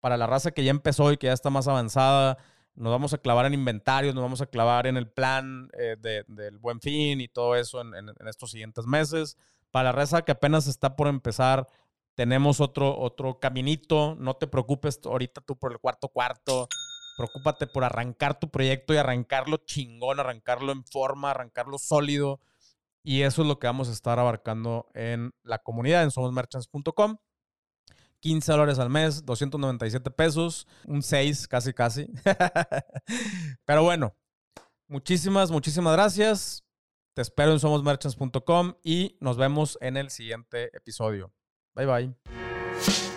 para 0.00 0.16
la 0.16 0.26
raza 0.26 0.50
que 0.50 0.64
ya 0.64 0.72
empezó 0.72 1.12
y 1.12 1.16
que 1.16 1.28
ya 1.28 1.32
está 1.32 1.48
más 1.48 1.68
avanzada. 1.68 2.38
Nos 2.74 2.90
vamos 2.90 3.14
a 3.14 3.18
clavar 3.18 3.46
en 3.46 3.54
inventarios, 3.54 4.12
nos 4.12 4.24
vamos 4.24 4.40
a 4.40 4.46
clavar 4.46 4.88
en 4.88 4.96
el 4.96 5.08
plan 5.08 5.70
eh, 5.78 5.96
del 6.26 6.58
buen 6.58 6.80
fin 6.80 7.20
y 7.20 7.28
todo 7.28 7.54
eso 7.54 7.80
en, 7.80 7.94
en 7.94 8.28
estos 8.28 8.50
siguientes 8.50 8.84
meses. 8.84 9.38
Para 9.70 9.90
la 9.90 9.92
raza 9.92 10.22
que 10.22 10.32
apenas 10.32 10.66
está 10.66 10.96
por 10.96 11.06
empezar, 11.06 11.68
tenemos 12.16 12.60
otro, 12.60 12.98
otro 12.98 13.38
caminito. 13.38 14.16
No 14.18 14.34
te 14.34 14.48
preocupes 14.48 14.98
ahorita 15.04 15.42
tú 15.42 15.56
por 15.56 15.70
el 15.70 15.78
cuarto 15.78 16.08
cuarto. 16.08 16.66
Preocúpate 17.16 17.66
por 17.66 17.84
arrancar 17.84 18.38
tu 18.38 18.50
proyecto 18.50 18.92
y 18.92 18.98
arrancarlo 18.98 19.58
chingón, 19.58 20.20
arrancarlo 20.20 20.72
en 20.72 20.84
forma, 20.84 21.30
arrancarlo 21.30 21.78
sólido. 21.78 22.40
Y 23.02 23.22
eso 23.22 23.42
es 23.42 23.48
lo 23.48 23.58
que 23.58 23.66
vamos 23.66 23.88
a 23.88 23.92
estar 23.92 24.18
abarcando 24.18 24.90
en 24.92 25.32
la 25.42 25.58
comunidad 25.60 26.02
en 26.02 26.10
somosmerchants.com. 26.10 27.16
15 28.20 28.52
dólares 28.52 28.78
al 28.78 28.90
mes, 28.90 29.24
297 29.24 30.10
pesos, 30.10 30.66
un 30.86 31.02
6 31.02 31.48
casi 31.48 31.72
casi. 31.72 32.08
Pero 33.64 33.82
bueno, 33.84 34.16
muchísimas, 34.88 35.50
muchísimas 35.50 35.92
gracias. 35.92 36.64
Te 37.14 37.22
espero 37.22 37.52
en 37.52 37.60
somosmerchants.com 37.60 38.74
y 38.82 39.16
nos 39.20 39.36
vemos 39.36 39.78
en 39.80 39.96
el 39.96 40.10
siguiente 40.10 40.76
episodio. 40.76 41.32
Bye 41.74 41.86
bye. 41.86 43.15